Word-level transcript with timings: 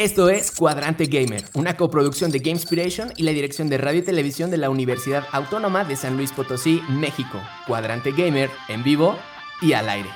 Esto 0.00 0.30
es 0.30 0.50
Cuadrante 0.50 1.04
Gamer, 1.04 1.44
una 1.52 1.76
coproducción 1.76 2.30
de 2.30 2.38
Gamespiration 2.38 3.12
y 3.16 3.22
la 3.22 3.32
dirección 3.32 3.68
de 3.68 3.76
radio 3.76 3.98
y 3.98 4.02
televisión 4.02 4.50
de 4.50 4.56
la 4.56 4.70
Universidad 4.70 5.26
Autónoma 5.30 5.84
de 5.84 5.94
San 5.94 6.16
Luis 6.16 6.32
Potosí, 6.32 6.80
México. 6.88 7.38
Cuadrante 7.66 8.12
Gamer 8.12 8.48
en 8.68 8.82
vivo 8.82 9.18
y 9.60 9.74
al 9.74 9.90
aire. 9.90 10.08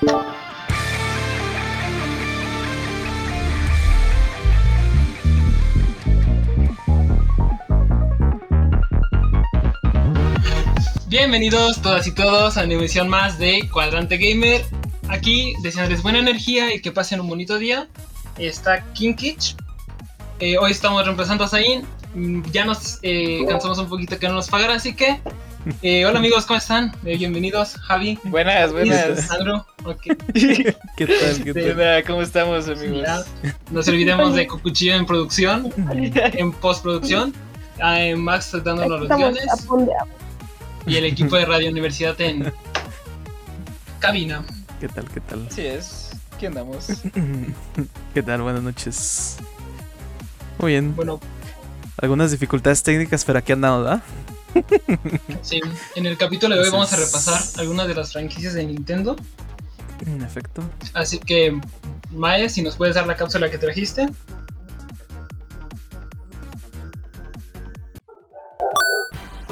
Bienvenidos 11.09 11.83
todas 11.83 12.07
y 12.07 12.13
todos 12.13 12.57
a 12.57 12.65
una 12.65 12.73
emisión 12.73 13.11
más 13.11 13.39
de 13.39 13.69
Cuadrante 13.71 14.17
Gamer. 14.17 14.65
Aquí 15.11 15.53
deseándoles 15.63 16.03
buena 16.03 16.21
energía 16.21 16.75
y 16.75 16.81
que 16.81 16.91
pasen 16.91 17.21
un 17.21 17.29
bonito 17.29 17.59
día. 17.59 17.87
Está 18.39 18.83
Kinkich. 18.95 19.57
Eh, 20.45 20.59
hoy 20.59 20.73
estamos 20.73 21.03
reemplazando 21.07 21.45
a 21.45 21.49
Zain. 21.49 21.85
Mm, 22.15 22.43
Ya 22.53 22.67
nos 22.67 22.99
eh, 23.01 23.47
cansamos 23.49 23.79
un 23.79 23.89
poquito 23.89 24.19
que 24.19 24.29
no 24.29 24.35
nos 24.35 24.51
pagaran, 24.51 24.77
así 24.77 24.95
que. 24.95 25.19
eh, 25.81 26.05
hola 26.05 26.19
amigos, 26.19 26.45
¿cómo 26.45 26.59
están? 26.59 26.93
Eh, 27.07 27.17
bienvenidos, 27.17 27.77
Javi. 27.77 28.19
Buenas, 28.25 28.71
buenas. 28.71 29.27
Sandro. 29.27 29.65
¿Qué 30.03 30.15
tal? 30.15 31.43
¿Qué 31.43 31.49
Este, 31.51 31.75
tal? 31.75 32.05
¿Cómo 32.05 32.21
estamos, 32.21 32.69
amigos? 32.69 33.01
Ya. 33.07 33.23
No 33.71 33.83
se 33.83 33.91
olvidemos 33.93 34.35
de 34.35 34.47
Cucuchillo 34.47 34.93
en 34.97 35.07
producción, 35.07 35.73
en 35.95 36.53
postproducción. 36.53 37.33
a 37.81 38.03
eh, 38.03 38.15
Max 38.15 38.53
dándonos 38.63 39.01
los 39.01 39.17
guiones. 39.17 39.47
Y 40.87 40.97
el 40.97 41.07
equipo 41.07 41.37
de 41.37 41.47
Radio 41.47 41.71
Universidad 41.71 42.21
en 42.21 42.53
cabina. 43.99 44.45
¿Qué 44.79 44.89
tal? 44.89 45.09
¿Qué 45.09 45.21
tal? 45.23 45.47
Así 45.51 45.63
es. 45.65 46.11
¿Qué 46.39 46.49
andamos? 46.49 46.89
¿Qué 48.13 48.23
tal? 48.23 48.43
Buenas 48.43 48.63
noches. 48.63 49.39
Bien. 50.65 50.95
Bueno, 50.97 51.21
Algunas 51.99 52.31
dificultades 52.31 52.83
técnicas, 52.83 53.25
pero 53.25 53.39
aquí 53.39 53.53
andamos, 53.53 53.85
¿verdad? 53.85 54.03
sí, 55.43 55.61
en 55.97 56.07
el 56.07 56.17
capítulo 56.17 56.55
de 56.55 56.63
hoy 56.63 56.71
vamos 56.71 56.93
a 56.93 56.97
repasar 56.97 57.41
algunas 57.61 57.89
de 57.89 57.95
las 57.95 58.13
franquicias 58.13 58.55
de 58.55 58.65
Nintendo. 58.65 59.17
En 60.07 60.23
efecto. 60.23 60.63
Así 60.93 61.19
que, 61.19 61.59
Mae, 62.11 62.49
si 62.49 62.63
nos 62.63 62.77
puedes 62.77 62.95
dar 62.97 63.07
la 63.07 63.17
cápsula 63.17 63.51
que 63.51 63.59
trajiste. 63.59 64.09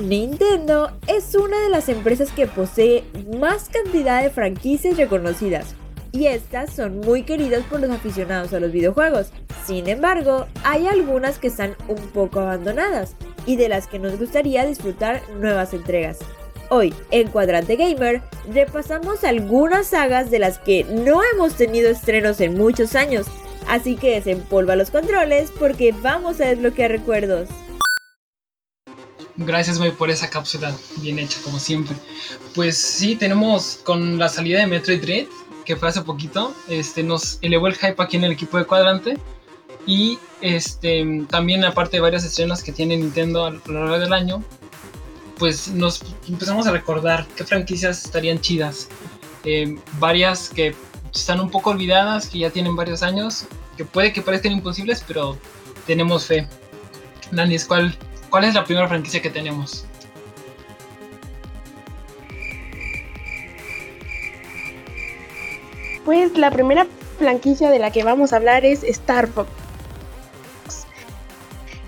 Nintendo 0.00 0.90
es 1.06 1.34
una 1.34 1.60
de 1.60 1.68
las 1.68 1.88
empresas 1.88 2.30
que 2.33 2.46
posee 2.46 3.05
más 3.38 3.68
cantidad 3.68 4.22
de 4.22 4.30
franquicias 4.30 4.96
reconocidas. 4.96 5.74
Y 6.12 6.27
estas 6.27 6.74
son 6.74 7.00
muy 7.00 7.22
queridas 7.22 7.64
por 7.64 7.80
los 7.80 7.91
aficionados 7.91 8.52
a 8.52 8.60
los 8.60 8.70
videojuegos. 8.70 9.28
Sin 9.66 9.88
embargo, 9.88 10.46
hay 10.62 10.86
algunas 10.86 11.38
que 11.38 11.46
están 11.46 11.74
un 11.88 11.96
poco 12.08 12.41
abandonadas 12.41 13.16
y 13.46 13.56
de 13.56 13.70
las 13.70 13.86
que 13.86 13.98
nos 13.98 14.18
gustaría 14.18 14.66
disfrutar 14.66 15.22
nuevas 15.40 15.72
entregas. 15.72 16.18
Hoy, 16.68 16.94
en 17.10 17.28
Cuadrante 17.28 17.77
Gamer, 17.77 18.22
repasamos 18.52 19.24
algunas 19.24 19.88
sagas 19.88 20.30
de 20.30 20.38
las 20.38 20.58
que 20.58 20.84
no 20.84 21.22
hemos 21.33 21.55
tenido 21.55 21.90
estrenos 21.90 22.40
en 22.40 22.58
muchos 22.58 22.94
años, 22.94 23.27
así 23.66 23.96
que 23.96 24.12
desempolva 24.12 24.77
los 24.77 24.90
controles 24.90 25.50
porque 25.58 25.92
vamos 25.92 26.40
a 26.40 26.46
desbloquear 26.46 26.90
recuerdos. 26.90 27.48
Gracias, 29.36 29.78
Mae, 29.78 29.92
por 29.92 30.10
esa 30.10 30.28
cápsula 30.28 30.74
bien 30.98 31.18
hecha, 31.18 31.38
como 31.42 31.58
siempre. 31.58 31.96
Pues 32.55 32.77
sí, 32.77 33.16
tenemos 33.16 33.80
con 33.83 34.18
la 34.18 34.28
salida 34.28 34.60
de 34.60 34.66
Metroid 34.66 35.00
Dread, 35.00 35.27
que 35.64 35.77
fue 35.77 35.88
hace 35.88 36.02
poquito, 36.02 36.55
este, 36.68 37.02
nos 37.02 37.38
elevó 37.42 37.66
el 37.66 37.74
hype 37.74 37.96
aquí 37.98 38.16
en 38.16 38.24
el 38.24 38.32
equipo 38.32 38.58
de 38.58 38.64
Cuadrante. 38.64 39.18
Y 39.86 40.18
este, 40.41 41.24
también, 41.28 41.64
aparte 41.64 41.96
de 41.96 42.00
varios 42.00 42.24
estrenos 42.24 42.62
que 42.62 42.72
tiene 42.72 42.96
Nintendo 42.96 43.46
a 43.46 43.50
lo 43.50 43.80
largo 43.80 43.98
del 43.98 44.12
año, 44.12 44.42
pues 45.39 45.68
nos 45.68 46.02
empezamos 46.28 46.67
a 46.67 46.70
recordar 46.70 47.27
qué 47.36 47.45
franquicias 47.45 48.05
estarían 48.05 48.40
chidas. 48.40 48.89
Eh, 49.45 49.77
varias 49.98 50.50
que 50.50 50.74
están 51.12 51.40
un 51.40 51.50
poco 51.50 51.70
olvidadas, 51.70 52.29
que 52.29 52.39
ya 52.39 52.50
tienen 52.50 52.77
varios 52.77 53.02
años, 53.02 53.46
que 53.77 53.84
puede 53.84 54.12
que 54.12 54.23
parezcan 54.23 54.52
imposibles, 54.52 55.05
pero 55.06 55.36
tenemos 55.86 56.27
fe. 56.27 56.46
Nanis, 57.33 57.64
¿cuál, 57.64 57.96
¿cuál 58.30 58.44
es 58.44 58.55
la 58.55 58.64
primera 58.64 58.86
franquicia 58.89 59.20
que 59.20 59.30
tenemos? 59.30 59.84
Pues 66.12 66.36
la 66.36 66.50
primera 66.50 66.86
franquicia 67.18 67.70
de 67.70 67.78
la 67.78 67.90
que 67.90 68.05
vamos 68.05 68.34
a 68.34 68.36
hablar 68.36 68.67
es 68.67 68.84
Star 68.84 69.28
Fox, 69.28 69.48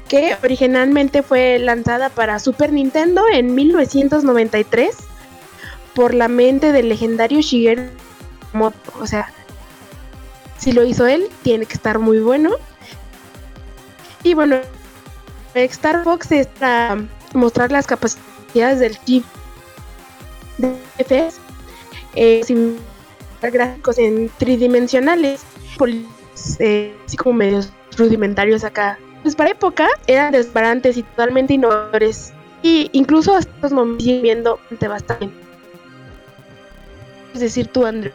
que 0.09 0.35
originalmente 0.43 1.23
fue 1.23 1.59
lanzada 1.59 2.09
para 2.09 2.39
Super 2.39 2.73
Nintendo 2.73 3.23
en 3.31 3.55
1993 3.55 4.97
por 5.95 6.15
la 6.15 6.29
mente 6.29 6.73
del 6.73 6.89
legendario 6.89 7.43
Shigeru 7.43 7.83
Miyamoto. 8.55 8.93
O 8.99 9.07
sea, 9.07 9.31
si 10.57 10.73
lo 10.73 10.85
hizo 10.85 11.07
él, 11.07 11.29
tiene 11.43 11.67
que 11.67 11.75
estar 11.75 11.99
muy 11.99 12.21
bueno. 12.21 12.53
Y 14.23 14.33
bueno, 14.33 14.57
Star 15.53 16.03
Fox 16.03 16.33
es 16.33 16.47
para 16.47 16.97
mostrar 17.35 17.71
las 17.71 17.87
capacidades 17.87 18.79
del 18.79 18.99
chip 19.05 19.27
de 20.57 20.75
FS. 20.97 21.39
Gráficos 23.53 23.99
en 23.99 24.31
tridimensionales, 24.39 25.43
eh, 26.59 26.95
así 27.07 27.17
como 27.17 27.35
medios 27.37 27.73
rudimentarios 27.97 28.65
acá. 28.65 28.99
Pues 29.23 29.35
para 29.37 29.51
época 29.51 29.89
eran 30.07 30.33
desbarantes 30.33 30.97
y 30.97 31.03
totalmente 31.03 31.55
innovadores. 31.55 32.33
Y 32.63 32.89
incluso 32.93 33.35
hasta 33.37 33.51
estos 33.55 33.73
momentos 33.73 34.05
siguen 34.05 34.23
viendo 34.23 34.59
bastante. 34.89 35.29
Es 37.35 37.41
decir, 37.41 37.67
tú, 37.69 37.85
Andrew. 37.85 38.13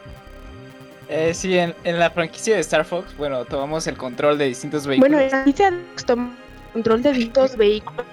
Eh, 1.10 1.34
sí, 1.34 1.58
en, 1.58 1.74
en 1.84 1.98
la 2.00 2.12
franquicia 2.12 2.54
de 2.56 2.62
Star 2.62 2.86
Fox, 2.86 3.16
bueno, 3.18 3.44
tomamos 3.46 3.88
el 3.88 3.98
control 3.98 4.38
de 4.38 4.46
distintos 4.46 4.86
vehículos. 4.86 5.10
Bueno, 5.10 5.24
en 5.24 5.32
la 5.32 5.40
noticia 5.40 5.74
toma 6.06 6.36
control 6.74 7.02
de 7.02 7.12
distintos 7.14 7.56
vehículos. 7.58 8.06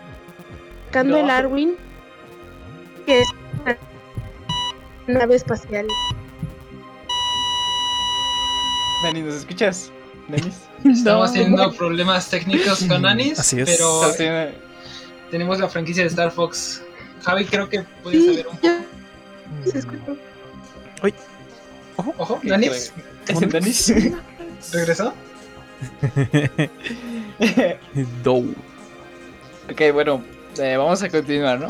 Sacando 0.86 1.18
No. 1.18 1.24
el 1.24 1.30
Arwin, 1.30 1.76
que 3.04 3.20
es 3.20 3.28
una 3.64 3.76
nave 5.18 5.36
espacial. 5.36 5.86
Dani, 9.02 9.22
¿nos 9.22 9.34
escuchas? 9.34 9.90
Denis. 10.28 10.54
Estamos 10.84 11.32
teniendo 11.32 11.72
problemas 11.74 12.28
técnicos 12.28 12.82
con 12.84 13.04
Anis, 13.06 13.38
Así 13.38 13.60
es. 13.60 13.70
pero 13.70 14.02
tenemos 15.30 15.58
la 15.58 15.68
franquicia 15.68 16.02
de 16.02 16.08
Star 16.08 16.30
Fox. 16.30 16.82
Javi, 17.24 17.44
creo 17.44 17.68
que 17.68 17.82
puedes 18.02 18.20
Sí, 18.22 18.28
saber 18.30 18.46
un 18.48 18.58
ya 18.62 18.84
se 19.72 19.78
escuchó. 19.78 20.16
Ojo, 22.18 22.40
Nanis, 22.42 22.92
Denis. 23.50 23.92
¿regresó? 24.72 25.14
Dow. 28.22 28.54
ok, 29.70 29.82
bueno, 29.92 30.22
eh, 30.58 30.76
vamos 30.76 31.02
a 31.02 31.08
continuar, 31.08 31.60
¿no? 31.60 31.66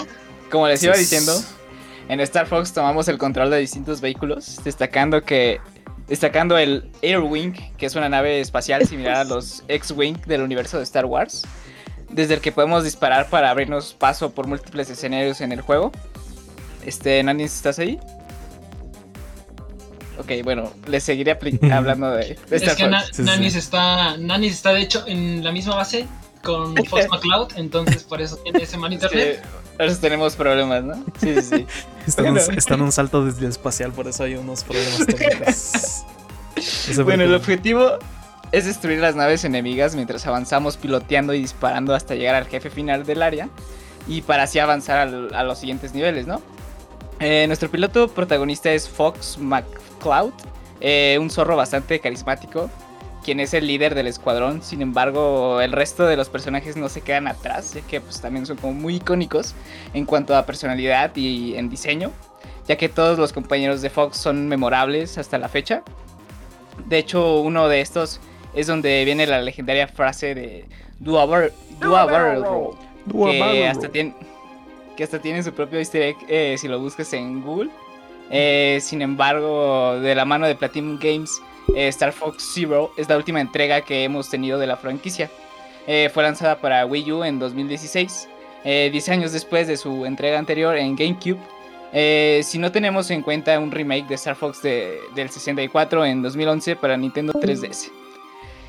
Como 0.51 0.67
les 0.69 0.83
iba 0.83 0.95
es- 0.95 1.01
diciendo, 1.01 1.33
en 2.09 2.21
Star 2.21 2.47
Fox 2.47 2.73
tomamos 2.73 3.09
el 3.09 3.19
control 3.19 3.51
de 3.51 3.59
distintos 3.59 4.01
vehículos, 4.01 4.61
destacando 4.65 5.23
que 5.23 5.61
destacando 6.09 6.57
el 6.59 6.91
Airwing, 7.03 7.53
que 7.77 7.87
es 7.87 7.95
una 7.95 8.09
nave 8.09 8.41
espacial 8.41 8.87
similar 8.87 9.17
a 9.17 9.25
los 9.35 9.63
X-Wing 9.69 10.21
del 10.27 10.43
universo 10.43 10.79
de 10.79 10.85
Star 10.85 11.05
Wars, 11.07 11.45
desde 12.11 12.35
el 12.35 12.41
que 12.41 12.53
podemos 12.53 12.85
disparar 12.85 13.29
para 13.29 13.51
abrirnos 13.51 13.93
paso 13.95 14.31
por 14.33 14.47
múltiples 14.47 14.89
escenarios 14.91 15.41
en 15.41 15.53
el 15.53 15.61
juego. 15.61 15.93
Este, 16.85 17.23
Nanis, 17.23 17.55
¿estás 17.55 17.79
ahí? 17.81 17.99
Ok, 20.19 20.31
bueno, 20.45 20.73
les 20.87 21.03
seguiré 21.05 21.37
hablando 21.73 22.11
de, 22.11 22.39
de 22.49 22.57
Star 22.57 22.71
Es 22.71 22.77
que 22.77 22.85
Fox. 22.89 23.07
Sí, 23.07 23.13
sí. 23.17 23.23
Nanis 23.23 23.55
está 23.55 24.17
Nanis 24.17 24.53
está 24.53 24.73
de 24.73 24.81
hecho 24.81 25.05
en 25.07 25.45
la 25.45 25.53
misma 25.53 25.75
base 25.75 26.07
con 26.43 26.75
Fox 26.87 27.09
McCloud, 27.11 27.53
entonces 27.57 28.05
por 28.05 28.23
eso 28.23 28.37
tiene 28.39 28.63
ese 28.63 28.79
mal 28.79 28.91
Sí, 28.91 28.95
internet. 28.95 29.43
a 29.79 29.83
veces 29.83 30.01
tenemos 30.01 30.35
problemas, 30.37 30.85
¿no? 30.85 30.95
Sí, 31.21 31.35
sí, 31.35 31.43
sí. 31.43 31.67
Está, 32.07 32.23
en 32.23 32.29
un, 32.29 32.35
Bueno. 32.35 32.53
está 32.57 32.75
en 32.75 32.83
un 32.83 32.93
salto 32.93 33.25
desde 33.25 33.41
el 33.45 33.51
espacial, 33.51 33.93
por 33.93 34.07
eso 34.07 34.23
hay 34.25 34.37
unos 34.37 34.63
problemas 34.65 35.07
técnicos. 35.07 35.73
Bueno, 37.05 37.25
el 37.25 37.35
objetivo 37.35 37.99
es 38.53 38.65
destruir 38.67 39.01
las 39.01 39.17
naves 39.17 39.45
enemigas 39.45 39.95
mientras 39.95 40.27
avanzamos 40.27 40.77
piloteando 40.77 41.35
y 41.35 41.41
disparando 41.41 41.95
hasta 41.95 42.15
llegar 42.15 42.35
al 42.37 42.47
jefe 42.47 42.71
final 42.71 43.05
del 43.05 43.23
área 43.23 43.49
y 44.07 44.23
para 44.23 44.45
así 44.45 44.59
avanzar 44.59 44.99
al- 44.99 45.35
a 45.35 45.43
los 45.43 45.59
siguientes 45.59 45.95
niveles, 45.95 46.27
¿no? 46.27 46.41
Eh, 47.19 47.45
nuestro 47.49 47.71
piloto 47.71 48.09
protagonista 48.09 48.71
es 48.73 48.89
Fox 48.89 49.39
McCloud, 49.39 50.33
eh, 50.81 51.19
un 51.21 51.31
zorro 51.31 51.57
bastante 51.57 51.99
carismático, 51.99 52.71
quien 53.25 53.41
es 53.41 53.53
el 53.55 53.67
líder 53.67 53.95
del 53.97 54.07
escuadrón. 54.07 54.63
Sin 54.63 54.81
embargo, 54.83 55.61
el 55.61 55.73
resto 55.73 56.07
de 56.07 56.17
los 56.17 56.29
personajes 56.29 56.77
no 56.77 56.89
se 56.89 57.01
quedan 57.01 57.27
atrás, 57.27 57.75
ya 57.75 57.81
que 57.81 58.01
pues, 58.01 58.21
también 58.21 58.47
son 58.47 58.59
como 58.59 58.75
muy 58.75 58.97
icónicos 58.97 59.55
en 59.95 60.05
cuanto 60.05 60.37
a 60.37 60.47
personalidad 60.47 61.17
y 61.17 61.57
en 61.57 61.69
diseño, 61.69 62.13
ya 62.69 62.77
que 62.77 62.89
todos 62.89 63.19
los 63.19 63.33
compañeros 63.33 63.83
de 63.83 63.91
Fox 63.91 64.19
son 64.19 64.47
memorables 64.47 65.19
hasta 65.19 65.39
la 65.39 65.49
fecha. 65.49 65.83
De 66.87 66.99
hecho, 66.99 67.41
uno 67.41 67.69
de 67.69 67.81
estos 67.81 68.21
es 68.55 68.67
donde 68.67 69.05
viene 69.05 69.27
la 69.27 69.41
legendaria 69.43 69.87
frase 69.89 70.35
de 70.35 70.65
Do 71.01 71.21
a, 71.21 71.27
bar- 71.27 71.53
do 71.81 71.97
a 71.97 72.05
barrel 72.07 72.43
roll", 72.45 72.75
que 73.33 73.39
hasta 73.69 73.89
tiene 73.91 74.15
que 74.97 75.05
hasta 75.05 75.19
tiene 75.21 75.43
su 75.43 75.53
propio 75.53 75.79
easter 75.79 76.01
egg 76.03 76.17
eh, 76.29 76.57
si 76.59 76.69
lo 76.69 76.81
buscas 76.81 77.13
en 77.13 77.43
Google. 77.43 77.69
Eh, 78.31 78.79
sin 78.81 79.03
embargo, 79.03 80.01
de 80.01 80.15
la 80.15 80.25
mano 80.25 80.47
de 80.47 80.55
Platinum 80.55 80.99
Games, 80.99 81.41
eh, 81.75 81.89
Star 81.89 82.13
Fox 82.13 82.53
Zero 82.55 82.91
es 82.97 83.09
la 83.09 83.17
última 83.19 83.41
entrega 83.41 83.83
que 83.83 84.05
hemos 84.05 84.31
tenido 84.31 84.59
de 84.59 84.67
la 84.67 84.77
franquicia. 84.79 85.31
Eh, 85.87 86.11
fue 86.13 86.23
lanzada 86.23 86.57
para 86.61 86.87
Wii 86.87 87.13
U 87.13 87.25
en 87.25 87.39
2016, 87.39 88.29
eh, 88.65 88.89
10 88.91 89.09
años 89.11 89.33
después 89.33 89.69
de 89.69 89.77
su 89.77 90.07
entrega 90.07 90.39
anterior 90.39 90.77
en 90.77 90.97
GameCube. 90.97 91.39
Eh, 91.93 92.43
si 92.45 92.59
no 92.59 92.73
tenemos 92.73 93.11
en 93.11 93.23
cuenta 93.23 93.59
un 93.59 93.71
remake 93.71 94.07
de 94.09 94.15
Star 94.17 94.37
Fox 94.37 94.61
de- 94.63 94.99
del 95.15 95.31
64 95.31 96.05
en 96.05 96.23
2011 96.23 96.77
para 96.77 96.97
Nintendo 96.97 97.33
3DS. 97.33 97.91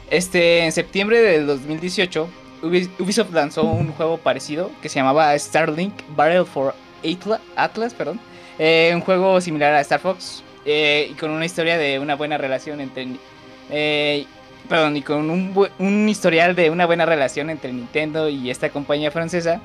Este, 0.09 0.63
en 0.63 0.71
septiembre 0.71 1.19
del 1.21 1.45
2018, 1.47 2.29
Ubi- 2.61 2.89
Ubisoft 2.99 3.33
lanzó 3.33 3.63
un 3.63 3.91
juego 3.91 4.17
parecido 4.17 4.71
que 4.81 4.89
se 4.89 4.95
llamaba 4.99 5.37
Starlink 5.37 5.93
Battle 6.15 6.45
for 6.45 6.73
Atla- 7.03 7.41
Atlas, 7.55 7.93
perdón. 7.93 8.19
Eh, 8.59 8.91
un 8.95 9.01
juego 9.01 9.39
similar 9.41 9.73
a 9.73 9.81
Star 9.81 9.99
Fox 9.99 10.43
eh, 10.65 11.09
y 11.11 11.13
con 11.15 11.29
una 11.31 11.45
historia 11.45 11.77
de 11.77 11.99
una 11.99 12.15
buena 12.15 12.37
relación 12.37 12.79
entre... 12.81 13.07
perdón, 14.69 14.97
y 14.97 15.01
con 15.01 15.29
un, 15.29 15.67
un 15.79 16.09
historial 16.09 16.55
de 16.55 16.69
una 16.69 16.85
buena 16.85 17.05
relación 17.05 17.49
entre 17.49 17.71
Nintendo 17.73 18.27
y 18.29 18.49
esta 18.49 18.69
compañía 18.69 19.11
francesa. 19.11 19.61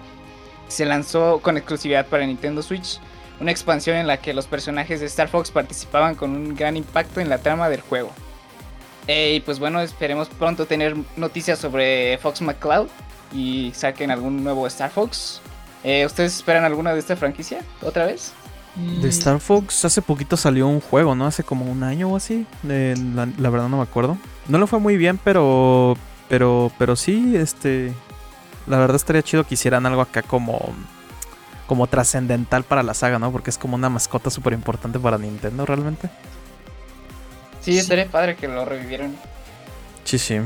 Se 0.68 0.84
lanzó 0.86 1.40
con 1.42 1.56
exclusividad 1.56 2.06
para 2.06 2.24
Nintendo 2.26 2.62
Switch, 2.62 2.98
una 3.42 3.50
expansión 3.50 3.96
en 3.96 4.06
la 4.06 4.16
que 4.18 4.32
los 4.32 4.46
personajes 4.46 5.00
de 5.00 5.06
Star 5.06 5.28
Fox 5.28 5.50
participaban 5.50 6.14
con 6.14 6.30
un 6.30 6.54
gran 6.54 6.76
impacto 6.76 7.20
en 7.20 7.28
la 7.28 7.38
trama 7.38 7.68
del 7.68 7.80
juego. 7.80 8.10
Eh, 9.08 9.34
y 9.36 9.40
pues 9.40 9.58
bueno, 9.58 9.80
esperemos 9.80 10.28
pronto 10.28 10.66
tener 10.66 10.96
noticias 11.16 11.58
sobre 11.58 12.16
Fox 12.18 12.40
McCloud 12.40 12.86
y 13.34 13.72
saquen 13.74 14.12
algún 14.12 14.44
nuevo 14.44 14.66
Star 14.68 14.90
Fox. 14.90 15.40
Eh, 15.82 16.06
¿Ustedes 16.06 16.36
esperan 16.36 16.64
alguna 16.64 16.92
de 16.92 17.00
esta 17.00 17.16
franquicia 17.16 17.62
otra 17.82 18.06
vez? 18.06 18.32
Mm, 18.76 19.00
De 19.00 19.08
Star 19.08 19.40
Fox 19.40 19.84
hace 19.84 20.00
poquito 20.00 20.36
salió 20.36 20.68
un 20.68 20.80
juego, 20.80 21.16
¿no? 21.16 21.26
Hace 21.26 21.42
como 21.42 21.64
un 21.64 21.82
año 21.82 22.10
o 22.10 22.16
así. 22.16 22.46
Eh, 22.68 22.94
la, 23.14 23.28
la 23.38 23.50
verdad 23.50 23.68
no 23.68 23.78
me 23.78 23.82
acuerdo. 23.82 24.16
No 24.46 24.58
lo 24.58 24.68
fue 24.68 24.78
muy 24.78 24.96
bien, 24.96 25.18
pero. 25.22 25.96
Pero. 26.28 26.70
Pero 26.78 26.94
sí, 26.94 27.34
este. 27.36 27.92
La 28.68 28.78
verdad 28.78 28.94
estaría 28.94 29.22
chido 29.22 29.44
que 29.44 29.54
hicieran 29.54 29.84
algo 29.84 30.00
acá 30.00 30.22
como. 30.22 30.72
Como 31.66 31.86
trascendental 31.86 32.64
para 32.64 32.82
la 32.82 32.94
saga, 32.94 33.18
¿no? 33.18 33.30
Porque 33.32 33.50
es 33.50 33.58
como 33.58 33.76
una 33.76 33.88
mascota 33.88 34.30
súper 34.30 34.52
importante 34.52 34.98
para 34.98 35.16
Nintendo 35.18 35.64
realmente. 35.64 36.10
Sí, 37.60 37.78
estaría 37.78 38.06
padre 38.06 38.36
que 38.36 38.48
lo 38.48 38.64
revivieran. 38.64 39.16
Sí, 40.04 40.18
sí. 40.18 40.38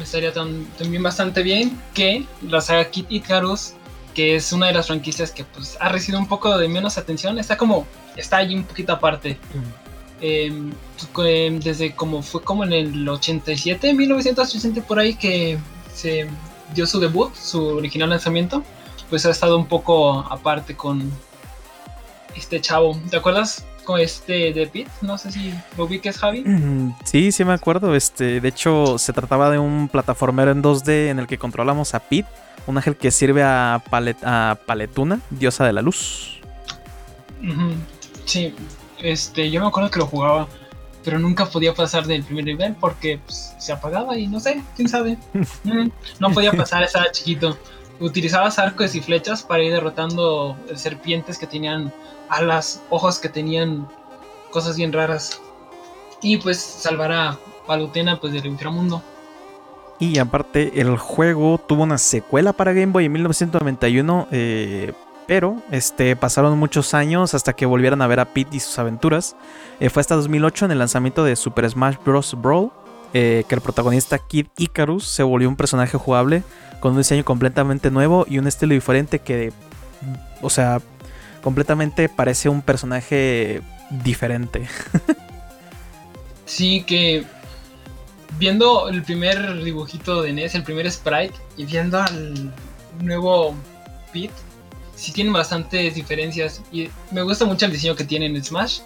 Estaría 0.00 0.32
tan- 0.32 0.64
también 0.78 1.02
bastante 1.02 1.42
bien 1.42 1.78
que 1.92 2.24
la 2.42 2.60
saga 2.60 2.86
Kid 2.90 3.06
Icarus, 3.10 3.74
que 4.14 4.36
es 4.36 4.52
una 4.52 4.68
de 4.68 4.72
las 4.72 4.86
franquicias 4.86 5.30
que 5.30 5.44
pues, 5.44 5.76
ha 5.80 5.88
recibido 5.90 6.18
un 6.18 6.26
poco 6.26 6.56
de 6.56 6.68
menos 6.68 6.96
atención, 6.98 7.38
está 7.38 7.56
como, 7.56 7.86
está 8.16 8.38
allí 8.38 8.54
un 8.54 8.64
poquito 8.64 8.92
aparte. 8.92 9.38
Em, 10.20 10.72
cu- 11.12 11.22
em, 11.24 11.60
desde 11.60 11.94
como 11.94 12.22
fue 12.22 12.42
como 12.42 12.64
en 12.64 12.72
el 12.72 13.08
87, 13.08 13.92
1980 13.92 14.80
por 14.82 14.98
ahí 14.98 15.14
que 15.14 15.58
se 15.94 16.26
dio 16.74 16.86
su 16.86 16.98
debut, 17.00 17.34
su 17.34 17.62
original 17.76 18.08
lanzamiento, 18.10 18.62
pues 19.10 19.24
ha 19.26 19.30
estado 19.30 19.56
un 19.58 19.66
poco 19.66 20.20
aparte 20.20 20.74
con 20.76 21.10
este 22.36 22.60
chavo. 22.60 22.98
¿Te 23.10 23.16
acuerdas? 23.16 23.64
Con 23.84 24.00
este 24.00 24.52
de 24.52 24.66
Pete, 24.66 24.90
no 25.02 25.18
sé 25.18 25.30
si 25.30 25.52
lo 25.76 25.84
ubiques 25.84 26.16
Javi. 26.18 26.40
Mm, 26.42 26.94
Sí, 27.04 27.32
sí 27.32 27.44
me 27.44 27.52
acuerdo. 27.52 27.94
Este, 27.94 28.40
de 28.40 28.48
hecho, 28.48 28.96
se 28.98 29.12
trataba 29.12 29.50
de 29.50 29.58
un 29.58 29.88
plataformero 29.88 30.50
en 30.50 30.62
2D 30.62 31.08
en 31.10 31.18
el 31.18 31.26
que 31.26 31.36
controlamos 31.38 31.94
a 31.94 32.00
Pete, 32.00 32.28
un 32.66 32.76
ángel 32.78 32.96
que 32.96 33.10
sirve 33.10 33.42
a, 33.42 33.82
Palet- 33.90 34.22
a 34.24 34.58
Paletuna, 34.66 35.20
diosa 35.30 35.64
de 35.66 35.72
la 35.74 35.82
luz. 35.82 36.40
Sí, 38.24 38.54
este, 39.00 39.50
yo 39.50 39.60
me 39.60 39.66
acuerdo 39.66 39.90
que 39.90 39.98
lo 39.98 40.06
jugaba, 40.06 40.48
pero 41.04 41.18
nunca 41.18 41.44
podía 41.46 41.74
pasar 41.74 42.06
del 42.06 42.22
primer 42.24 42.44
nivel 42.46 42.74
porque 42.80 43.20
pues, 43.24 43.54
se 43.58 43.72
apagaba 43.72 44.16
y 44.16 44.26
no 44.26 44.40
sé, 44.40 44.62
quién 44.76 44.88
sabe. 44.88 45.18
Mm, 45.64 45.88
no 46.20 46.30
podía 46.30 46.52
pasar, 46.52 46.82
estaba 46.82 47.10
chiquito. 47.10 47.58
Utilizabas 48.00 48.58
arcos 48.58 48.94
y 48.94 49.00
flechas 49.00 49.42
para 49.42 49.62
ir 49.62 49.72
derrotando 49.72 50.56
serpientes 50.74 51.38
que 51.38 51.46
tenían 51.46 51.92
alas, 52.28 52.82
ojos 52.90 53.18
que 53.18 53.28
tenían 53.28 53.86
cosas 54.50 54.76
bien 54.76 54.92
raras. 54.92 55.40
Y 56.20 56.38
pues 56.38 56.58
salvar 56.58 57.12
a 57.12 57.38
Palutena 57.66 58.18
pues 58.20 58.32
del 58.32 58.46
inframundo. 58.46 59.02
Y 59.98 60.18
aparte, 60.18 60.80
el 60.80 60.96
juego 60.98 61.58
tuvo 61.58 61.84
una 61.84 61.98
secuela 61.98 62.52
para 62.52 62.72
Game 62.72 62.92
Boy 62.92 63.04
en 63.04 63.12
1991, 63.12 64.28
eh, 64.32 64.92
pero 65.26 65.56
este, 65.70 66.16
pasaron 66.16 66.58
muchos 66.58 66.94
años 66.94 67.32
hasta 67.34 67.52
que 67.52 67.64
volvieran 67.64 68.02
a 68.02 68.06
ver 68.06 68.20
a 68.20 68.24
Pete 68.26 68.56
y 68.56 68.60
sus 68.60 68.78
aventuras. 68.78 69.36
Eh, 69.78 69.88
fue 69.90 70.00
hasta 70.00 70.16
2008 70.16 70.66
en 70.66 70.70
el 70.72 70.78
lanzamiento 70.78 71.24
de 71.24 71.36
Super 71.36 71.68
Smash 71.70 71.96
Bros. 72.04 72.34
Brawl 72.40 72.72
eh, 73.14 73.44
que 73.48 73.54
el 73.54 73.60
protagonista 73.62 74.18
Kid 74.18 74.48
Icarus 74.58 75.06
se 75.06 75.22
volvió 75.22 75.48
un 75.48 75.56
personaje 75.56 75.96
jugable 75.96 76.42
con 76.80 76.92
un 76.92 76.98
diseño 76.98 77.24
completamente 77.24 77.90
nuevo 77.90 78.26
y 78.28 78.38
un 78.38 78.46
estilo 78.46 78.74
diferente 78.74 79.20
que, 79.20 79.52
o 80.42 80.50
sea, 80.50 80.82
completamente 81.42 82.10
parece 82.10 82.50
un 82.50 82.60
personaje 82.60 83.62
diferente. 83.90 84.68
Sí, 86.46 86.82
que 86.82 87.24
viendo 88.38 88.88
el 88.88 89.02
primer 89.02 89.62
dibujito 89.62 90.22
de 90.22 90.32
NES, 90.32 90.54
el 90.54 90.62
primer 90.62 90.90
sprite, 90.90 91.34
y 91.56 91.64
viendo 91.64 92.00
al 92.00 92.52
nuevo 93.00 93.54
Pete, 94.12 94.34
sí 94.94 95.12
tienen 95.12 95.32
bastantes 95.32 95.94
diferencias. 95.94 96.62
Y 96.72 96.90
me 97.10 97.22
gusta 97.22 97.44
mucho 97.44 97.66
el 97.66 97.72
diseño 97.72 97.94
que 97.94 98.04
tiene 98.04 98.26
en 98.26 98.44
Smash. 98.44 98.80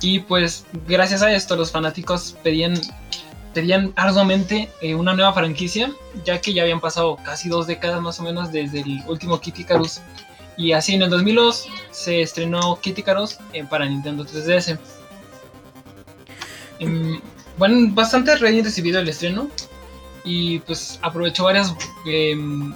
Y 0.00 0.20
pues 0.20 0.64
gracias 0.88 1.22
a 1.22 1.32
esto 1.32 1.56
los 1.56 1.70
fanáticos 1.70 2.36
pedían, 2.42 2.74
pedían 3.52 3.92
arduamente 3.96 4.70
eh, 4.80 4.94
una 4.94 5.14
nueva 5.14 5.32
franquicia, 5.32 5.90
ya 6.24 6.40
que 6.40 6.52
ya 6.52 6.62
habían 6.62 6.80
pasado 6.80 7.16
casi 7.24 7.48
dos 7.48 7.66
décadas 7.66 8.00
más 8.00 8.20
o 8.20 8.22
menos 8.22 8.52
desde 8.52 8.80
el 8.80 9.02
último 9.06 9.40
Kid 9.40 9.56
Icarus. 9.58 10.00
Y 10.56 10.72
así 10.72 10.94
en 10.94 11.02
el 11.02 11.10
2002 11.10 11.68
se 11.90 12.22
estrenó 12.22 12.78
Kid 12.80 12.98
Icarus 12.98 13.38
eh, 13.52 13.64
para 13.64 13.86
Nintendo 13.86 14.24
3DS. 14.24 14.78
Em, 16.78 17.20
bueno, 17.56 17.92
bastante 17.92 18.34
bien 18.36 18.64
recibido 18.64 19.00
el 19.00 19.08
estreno 19.08 19.50
y 20.24 20.58
pues 20.60 20.98
aprovechó 21.02 21.44
varias 21.44 21.74
em, 22.06 22.74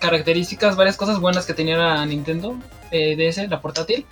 características, 0.00 0.76
varias 0.76 0.96
cosas 0.96 1.20
buenas 1.20 1.46
que 1.46 1.54
tenía 1.54 1.76
la 1.76 2.06
Nintendo 2.06 2.56
eh, 2.90 3.16
DS, 3.16 3.48
la 3.48 3.60
portátil, 3.60 4.06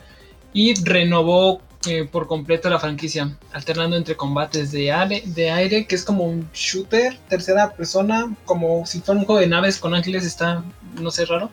y 0.53 0.75
renovó 0.83 1.61
eh, 1.87 2.09
por 2.11 2.27
completo 2.27 2.71
la 2.71 2.79
franquicia, 2.79 3.37
alternando 3.53 3.97
entre 3.97 4.17
combates 4.17 4.73
de, 4.73 4.93
aire, 4.93 5.23
de 5.27 5.51
aire, 5.51 5.87
que 5.87 5.95
es 5.95 6.05
como 6.05 6.25
un 6.25 6.49
shooter, 6.53 7.19
tercera 7.29 7.73
persona, 7.73 8.35
como 8.45 8.87
si 8.87 9.01
fuera 9.01 9.21
un 9.21 9.27
juego 9.27 9.41
de 9.41 9.47
naves 9.47 9.79
con 9.79 9.95
ángeles, 9.95 10.25
está, 10.25 10.65
no 11.01 11.11
sé, 11.11 11.27
raro. 11.27 11.51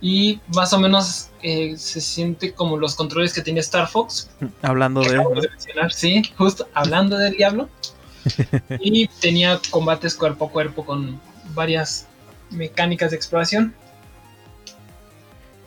Y 0.00 0.40
más 0.54 0.72
o 0.72 0.78
menos 0.78 1.28
eh, 1.42 1.76
se 1.76 2.00
siente 2.00 2.52
como 2.52 2.76
los 2.76 2.94
controles 2.94 3.32
que 3.32 3.40
tenía 3.40 3.60
Star 3.60 3.88
Fox, 3.88 4.28
Hablando 4.62 5.00
de... 5.00 5.22
Sí, 5.90 6.22
justo 6.36 6.68
hablando 6.74 7.16
del 7.16 7.34
diablo. 7.34 7.68
y 8.80 9.08
tenía 9.20 9.60
combates 9.70 10.14
cuerpo 10.14 10.46
a 10.46 10.50
cuerpo 10.50 10.84
con 10.84 11.20
varias 11.54 12.06
mecánicas 12.50 13.10
de 13.10 13.16
exploración. 13.16 13.74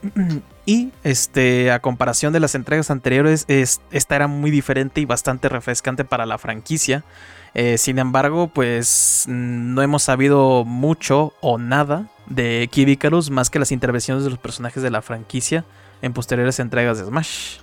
Y 0.67 0.91
este, 1.05 1.71
a 1.71 1.79
comparación 1.79 2.33
de 2.33 2.41
las 2.41 2.53
entregas 2.53 2.91
anteriores, 2.91 3.45
es, 3.47 3.79
esta 3.89 4.17
era 4.17 4.27
muy 4.27 4.51
diferente 4.51 4.99
y 4.99 5.05
bastante 5.05 5.47
refrescante 5.47 6.03
para 6.03 6.25
la 6.25 6.37
franquicia. 6.37 7.05
Eh, 7.53 7.77
sin 7.77 7.99
embargo, 7.99 8.49
pues 8.49 9.23
no 9.27 9.81
hemos 9.81 10.03
sabido 10.03 10.65
mucho 10.65 11.33
o 11.39 11.57
nada 11.57 12.09
de 12.25 12.67
Kid 12.69 12.89
Icarus 12.89 13.29
más 13.29 13.49
que 13.49 13.59
las 13.59 13.71
intervenciones 13.71 14.25
de 14.25 14.29
los 14.29 14.39
personajes 14.39 14.83
de 14.83 14.91
la 14.91 15.01
franquicia 15.01 15.63
en 16.01 16.11
posteriores 16.11 16.59
entregas 16.59 16.97
de 16.99 17.05
Smash. 17.05 17.59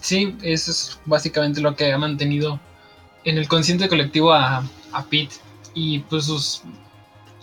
Sí, 0.00 0.34
eso 0.42 0.70
es 0.70 0.98
básicamente 1.04 1.60
lo 1.60 1.76
que 1.76 1.92
ha 1.92 1.98
mantenido 1.98 2.58
en 3.24 3.36
el 3.36 3.46
consciente 3.48 3.86
colectivo 3.90 4.32
a, 4.32 4.64
a 4.92 5.04
Pete. 5.04 5.34
Y 5.74 5.98
pues 6.00 6.24
sus. 6.24 6.62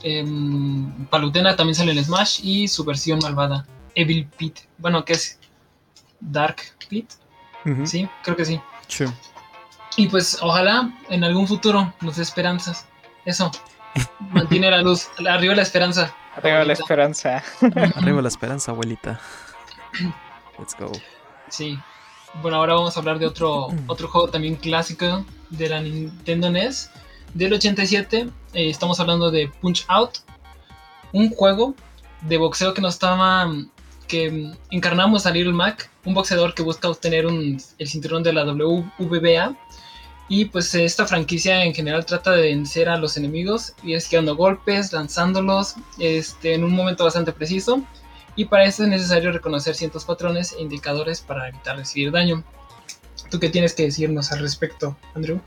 em, 0.01 1.06
Palutena 1.06 1.56
también 1.56 1.75
sale 1.75 1.91
en 1.91 2.03
Smash 2.03 2.39
y 2.44 2.68
su 2.68 2.84
versión 2.84 3.20
malvada, 3.20 3.68
Evil 4.00 4.27
Pete. 4.38 4.62
Bueno, 4.77 5.03
¿qué 5.03 5.13
es? 5.13 5.39
Dark. 6.20 6.58
Ujú. 7.65 7.86
Sí, 7.86 8.08
creo 8.24 8.36
que 8.36 8.46
sí. 8.46 8.62
Sí. 8.88 9.06
Y 9.98 10.08
pues 10.08 10.38
ojalá 10.41 10.91
en 11.10 11.24
algún 11.24 11.48
futuro 11.48 11.94
nos 12.01 12.15
dé 12.15 12.24
esperanzas. 12.24 12.88
Eso. 13.25 13.51
Mantiene 14.20 14.72
la 14.72 14.82
luz. 14.82 15.10
Arriba 15.27 15.56
la 15.56 15.63
esperanza. 15.63 16.15
Arriba 16.36 16.63
la 16.63 16.74
esperanza. 16.74 17.44
Arriba 17.96 18.22
la 18.22 18.27
esperanza, 18.27 18.72
abuelita. 18.72 19.20
Let's 20.58 20.75
go. 20.79 20.91
Sí. 21.50 21.77
Bueno, 22.41 22.58
ahora 22.58 22.75
vamos 22.75 22.96
a 22.96 23.00
hablar 23.00 23.20
de 23.20 23.25
otro, 23.25 23.68
otro 23.88 24.08
juego 24.08 24.29
también 24.29 24.56
clásico 24.56 25.25
de 25.50 25.70
la 25.70 25.82
Nintendo 25.82 26.50
NES. 26.50 26.91
Del 27.34 27.53
87 27.53 28.29
eh, 28.53 28.70
estamos 28.70 29.00
hablando 29.00 29.29
de 29.32 29.51
Punch 29.62 29.86
Out, 29.88 30.20
un 31.12 31.29
juego 31.29 31.75
de 32.22 32.38
boxeo 32.38 32.74
que 32.74 32.82
nos 32.82 32.94
estaba 32.96 33.48
que 34.09 34.51
encarnamos 34.71 35.25
a 35.25 35.31
Little 35.31 35.53
Mac, 35.53 35.89
un 36.03 36.13
boxeador 36.13 36.53
que 36.53 36.63
busca 36.63 36.89
obtener 36.89 37.25
el 37.25 37.87
cinturón 37.87 38.23
de 38.23 38.33
la 38.33 38.43
WBA. 38.43 39.55
Y 40.27 40.45
pues 40.45 40.75
esta 40.75 41.07
franquicia 41.07 41.63
en 41.63 41.73
general 41.73 42.05
trata 42.05 42.31
de 42.31 42.41
vencer 42.41 42.89
a 42.89 42.97
los 42.97 43.17
enemigos 43.17 43.73
y 43.81 43.93
es 43.93 44.11
dando 44.11 44.35
golpes, 44.35 44.91
lanzándolos 44.91 45.75
este, 45.97 46.53
en 46.53 46.63
un 46.63 46.71
momento 46.71 47.05
bastante 47.05 47.31
preciso. 47.31 47.81
Y 48.35 48.45
para 48.45 48.65
eso 48.65 48.83
es 48.83 48.89
necesario 48.89 49.31
reconocer 49.31 49.75
ciertos 49.75 50.05
patrones 50.05 50.53
e 50.57 50.61
indicadores 50.61 51.21
para 51.21 51.47
evitar 51.47 51.77
recibir 51.77 52.11
daño. 52.11 52.43
¿Tú 53.31 53.39
qué 53.39 53.49
tienes 53.49 53.73
que 53.73 53.83
decirnos 53.83 54.31
al 54.31 54.39
respecto, 54.39 54.97
Andrew? 55.15 55.39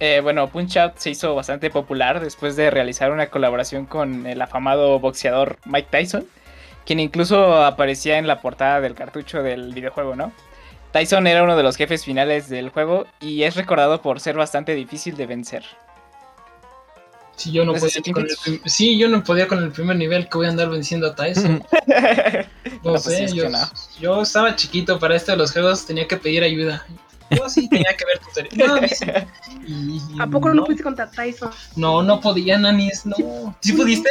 Eh, 0.00 0.20
bueno, 0.20 0.48
Punch 0.48 0.76
Out 0.78 0.96
se 0.96 1.10
hizo 1.10 1.34
bastante 1.34 1.70
popular 1.70 2.20
después 2.20 2.56
de 2.56 2.70
realizar 2.70 3.12
una 3.12 3.28
colaboración 3.28 3.86
con 3.86 4.26
el 4.26 4.42
afamado 4.42 4.98
boxeador 4.98 5.58
Mike 5.64 5.88
Tyson, 5.92 6.26
quien 6.84 7.00
incluso 7.00 7.64
aparecía 7.64 8.18
en 8.18 8.26
la 8.26 8.40
portada 8.40 8.80
del 8.80 8.94
cartucho 8.94 9.42
del 9.42 9.74
videojuego, 9.74 10.16
¿no? 10.16 10.32
Tyson 10.92 11.26
era 11.26 11.42
uno 11.42 11.56
de 11.56 11.62
los 11.62 11.76
jefes 11.76 12.04
finales 12.04 12.48
del 12.48 12.68
juego 12.68 13.06
y 13.20 13.44
es 13.44 13.56
recordado 13.56 14.02
por 14.02 14.20
ser 14.20 14.36
bastante 14.36 14.74
difícil 14.74 15.16
de 15.16 15.26
vencer. 15.26 15.64
Si 17.36 17.50
yo 17.50 17.64
no 17.64 17.74
¿Ese 17.74 17.86
podía 17.86 18.02
sí 18.04 18.12
con 18.12 18.22
el 18.24 18.60
sí, 18.66 18.98
yo 18.98 19.08
no 19.08 19.24
podía 19.24 19.48
con 19.48 19.62
el 19.62 19.72
primer 19.72 19.96
nivel 19.96 20.28
que 20.28 20.36
voy 20.36 20.46
a 20.46 20.50
andar 20.50 20.68
venciendo 20.68 21.08
a 21.08 21.14
Tyson. 21.14 21.64
No, 22.84 22.92
pues 22.94 23.04
sé, 23.04 23.28
sí, 23.28 23.36
yo, 23.36 23.44
que 23.44 23.50
no. 23.50 23.58
yo 24.00 24.22
estaba 24.22 24.56
chiquito 24.56 24.98
para 24.98 25.14
esto 25.14 25.30
de 25.30 25.38
los 25.38 25.52
juegos, 25.52 25.86
tenía 25.86 26.08
que 26.08 26.16
pedir 26.16 26.42
ayuda. 26.42 26.84
Yo 27.30 27.48
sí 27.48 27.68
tenía 27.68 27.96
que 27.96 28.04
ver 28.04 28.18
tutoriales. 28.18 29.00
No, 29.06 29.66
y 29.66 30.00
¿A 30.20 30.26
poco 30.26 30.48
no, 30.48 30.54
lo 30.54 30.64
pudiste 30.64 30.82
contra 30.82 31.08
Tyson? 31.08 31.50
No, 31.76 32.02
no 32.02 32.20
podía, 32.20 32.58
Nanis, 32.58 33.06
no. 33.06 33.54
¿Sí 33.60 33.72
pudiste? 33.74 34.10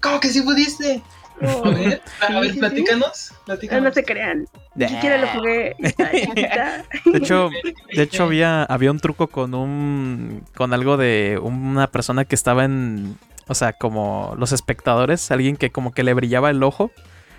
¿Cómo 0.00 0.20
que 0.20 0.28
sí 0.28 0.42
pudiste? 0.42 1.02
A 1.42 1.70
ver, 1.70 2.02
a 2.20 2.58
platícanos. 2.58 3.32
Ah, 3.32 3.42
platícanos. 3.46 3.84
no 3.84 3.92
se 3.92 4.04
crean. 4.04 4.46
Ni 4.74 4.88
siquiera 4.88 5.18
lo 5.18 5.26
jugué. 5.28 5.76
De 7.04 7.18
hecho, 7.18 7.50
de 7.94 8.02
hecho 8.02 8.22
había, 8.24 8.62
había 8.64 8.90
un 8.90 9.00
truco 9.00 9.26
con 9.28 9.54
un. 9.54 10.44
con 10.54 10.72
algo 10.72 10.96
de 10.96 11.38
una 11.42 11.86
persona 11.90 12.24
que 12.24 12.34
estaba 12.34 12.64
en. 12.64 13.18
O 13.48 13.54
sea, 13.54 13.72
como 13.74 14.34
los 14.38 14.52
espectadores, 14.52 15.30
alguien 15.30 15.56
que 15.56 15.70
como 15.70 15.92
que 15.92 16.02
le 16.02 16.14
brillaba 16.14 16.50
el 16.50 16.62
ojo. 16.62 16.90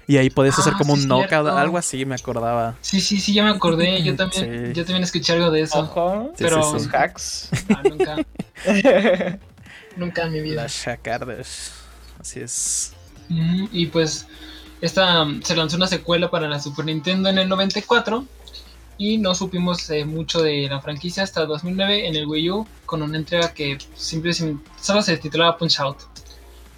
Y 0.09 0.15
ahí 0.15 0.29
podías 0.29 0.57
hacer 0.57 0.71
Ah, 0.73 0.77
como 0.77 0.95
sí, 0.95 1.01
un 1.01 1.09
knockout, 1.09 1.29
cierto. 1.29 1.57
algo 1.57 1.77
así, 1.77 2.05
me 2.05 2.15
acordaba. 2.15 2.75
Sí, 2.79 3.01
sí, 3.01 3.19
sí, 3.19 3.33
ya 3.33 3.43
me 3.43 3.49
acordé. 3.49 4.01
Yo 4.03 4.15
también, 4.15 4.67
Sí. 4.67 4.73
yo 4.73 4.85
también 4.85 5.03
escuché 5.03 5.33
algo 5.33 5.51
de 5.51 5.61
eso. 5.63 5.79
Ojo, 5.79 6.31
Sí, 6.37 6.45
pero 6.45 6.63
sí, 6.63 6.73
los 6.75 6.93
hacks. 6.93 7.49
Ah, 7.75 7.81
nunca, 7.83 8.15
nunca 9.97 10.23
en 10.23 10.31
mi 10.31 10.39
vida. 10.41 10.63
Las 10.63 10.81
chacardas. 10.83 11.73
Así 12.21 12.39
es. 12.39 12.93
Y 13.29 13.87
pues 13.87 14.27
esta 14.81 15.23
um, 15.23 15.41
se 15.41 15.55
lanzó 15.55 15.75
una 15.77 15.87
secuela 15.87 16.29
para 16.29 16.47
la 16.47 16.59
Super 16.59 16.85
Nintendo 16.85 17.29
en 17.29 17.37
el 17.37 17.49
94 17.49 18.25
y 18.97 19.17
no 19.17 19.35
supimos 19.35 19.89
eh, 19.89 20.05
mucho 20.05 20.41
de 20.41 20.67
la 20.69 20.79
franquicia 20.81 21.23
hasta 21.23 21.45
2009 21.45 22.07
en 22.07 22.15
el 22.15 22.25
Wii 22.25 22.49
U 22.51 22.67
con 22.85 23.01
una 23.01 23.17
entrega 23.17 23.53
que 23.53 23.77
simplemente 23.95 24.57
solo 24.81 25.01
se 25.01 25.17
titulaba 25.17 25.57
Punch 25.57 25.79
Out. 25.79 25.97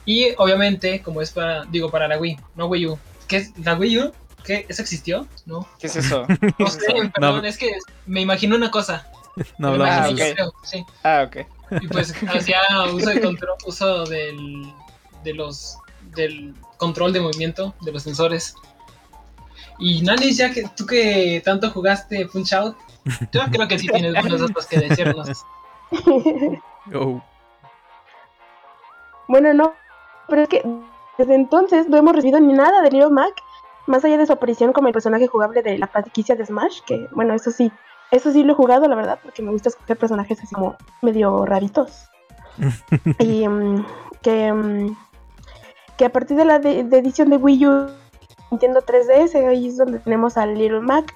Y 0.06 0.30
obviamente, 0.38 1.02
como 1.02 1.22
es 1.22 1.32
para, 1.32 1.66
digo, 1.66 1.90
para 1.92 2.08
la 2.08 2.18
Wii, 2.18 2.38
no 2.56 2.66
Wii 2.66 2.88
U. 2.88 3.00
¿Qué 3.28 3.38
es 3.38 3.52
la 3.60 3.76
Wii 3.76 4.00
U? 4.00 4.12
¿Qué? 4.44 4.66
¿Eso 4.68 4.82
existió? 4.82 5.28
No. 5.46 5.68
¿Qué 5.80 5.88
es 5.88 5.96
eso? 5.98 6.26
No 6.58 6.68
sé, 6.68 6.80
perdón, 7.14 7.42
No. 7.42 7.48
es 7.48 7.58
que 7.58 7.72
me 8.08 8.22
imagino 8.22 8.56
una 8.56 8.72
cosa. 8.72 9.08
No 9.58 9.70
hablamos 9.70 9.96
Ah, 10.06 10.08
yo 10.10 10.14
ok. 10.16 10.34
creo, 10.34 10.54
sí. 10.64 10.84
Ah, 11.04 11.26
ok. 11.28 11.38
Y 11.84 11.88
pues 11.88 12.14
hacía 12.28 12.60
uso, 12.92 13.10
de 13.12 13.22
control, 13.22 13.56
uso 13.66 14.04
del, 14.06 14.74
de 15.24 15.34
los, 15.36 15.78
del 16.20 16.54
control 16.78 17.14
de 17.14 17.22
movimiento 17.22 17.74
de 17.82 17.92
los 17.92 18.04
sensores. 18.04 18.56
Y 19.80 20.02
Nanis, 20.02 20.38
ya 20.38 20.52
que 20.52 20.64
tú 20.76 20.86
que 20.86 21.42
tanto 21.44 21.70
jugaste 21.72 22.28
Punch 22.28 22.54
Out, 22.54 22.76
yo 23.32 23.42
creo 23.52 23.68
que 23.68 23.80
sí 23.80 23.88
tienes 23.88 24.14
buenos 24.14 24.42
datos 24.42 24.66
que 24.66 24.80
decirnos. 24.80 25.46
Oh, 26.94 27.22
bueno, 29.30 29.54
no. 29.54 29.74
Pero 30.28 30.42
es 30.42 30.50
que 30.50 30.64
desde 31.18 31.36
entonces 31.36 31.88
no 31.88 31.98
hemos 31.98 32.14
recibido 32.14 32.40
ni 32.40 32.52
nada 32.52 32.82
de 32.82 32.92
Little 32.92 33.12
Mac. 33.12 33.34
Más 33.86 34.04
allá 34.04 34.18
de 34.18 34.26
su 34.26 34.34
aparición 34.34 34.74
como 34.74 34.88
el 34.88 34.94
personaje 34.94 35.28
jugable 35.28 35.62
de 35.62 35.78
la 35.78 35.88
franquicia 35.88 36.36
de 36.36 36.46
Smash. 36.46 36.82
Que 36.86 37.08
bueno, 37.14 37.34
eso 37.34 37.52
sí. 37.52 37.72
Eso 38.12 38.32
sí 38.32 38.44
lo 38.44 38.54
he 38.54 38.56
jugado, 38.56 38.88
la 38.88 38.96
verdad. 38.96 39.20
Porque 39.22 39.44
me 39.44 39.52
gusta 39.52 39.70
escoger 39.70 39.98
personajes 39.98 40.42
así 40.42 40.54
como 40.54 40.76
medio 41.02 41.46
raritos. 41.46 42.10
y 43.20 43.48
mm, 43.48 43.86
que, 44.24 44.52
mm, 44.52 44.98
que 46.00 46.06
a 46.06 46.10
partir 46.10 46.38
de 46.38 46.46
la 46.46 46.56
edición 46.56 47.30
de 47.30 47.36
Wii 47.36 47.68
U 47.68 47.90
Nintendo 48.52 48.80
3DS, 48.82 49.36
ahí 49.46 49.68
es 49.68 49.76
donde 49.76 50.00
tenemos 50.00 50.38
al 50.38 50.56
Little 50.58 50.80
Mac. 50.80 51.14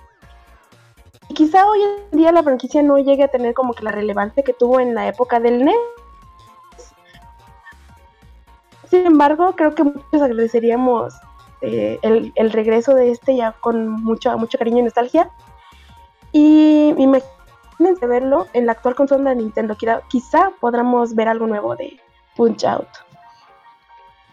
Y 1.29 1.33
quizá 1.33 1.65
hoy 1.65 1.79
en 1.81 2.17
día 2.17 2.33
la 2.33 2.43
franquicia 2.43 2.83
no 2.83 2.97
llegue 2.97 3.23
a 3.23 3.29
tener 3.29 3.53
como 3.53 3.73
que 3.73 3.85
la 3.85 3.91
relevancia 3.91 4.43
que 4.43 4.51
tuvo 4.51 4.81
en 4.81 4.93
la 4.93 5.07
época 5.07 5.39
del 5.39 5.63
NES. 5.63 5.75
Sin 8.89 9.05
embargo, 9.05 9.55
creo 9.55 9.73
que 9.73 9.85
muchos 9.85 10.21
agradeceríamos 10.21 11.13
eh, 11.61 11.97
el, 12.01 12.33
el 12.35 12.51
regreso 12.51 12.93
de 12.93 13.11
este 13.11 13.37
ya 13.37 13.53
con 13.53 13.87
mucho, 13.87 14.37
mucho 14.37 14.57
cariño 14.57 14.79
y 14.79 14.83
nostalgia. 14.83 15.31
Y 16.33 16.93
imagínense 16.97 18.05
verlo 18.05 18.47
en 18.51 18.65
la 18.65 18.73
actual 18.73 18.95
consola 18.95 19.29
de 19.29 19.37
Nintendo. 19.37 19.77
Quizá, 19.77 20.01
quizá 20.09 20.51
podamos 20.59 21.15
ver 21.15 21.29
algo 21.29 21.47
nuevo 21.47 21.73
de 21.77 22.01
Punch 22.35 22.65
Out. 22.65 23.12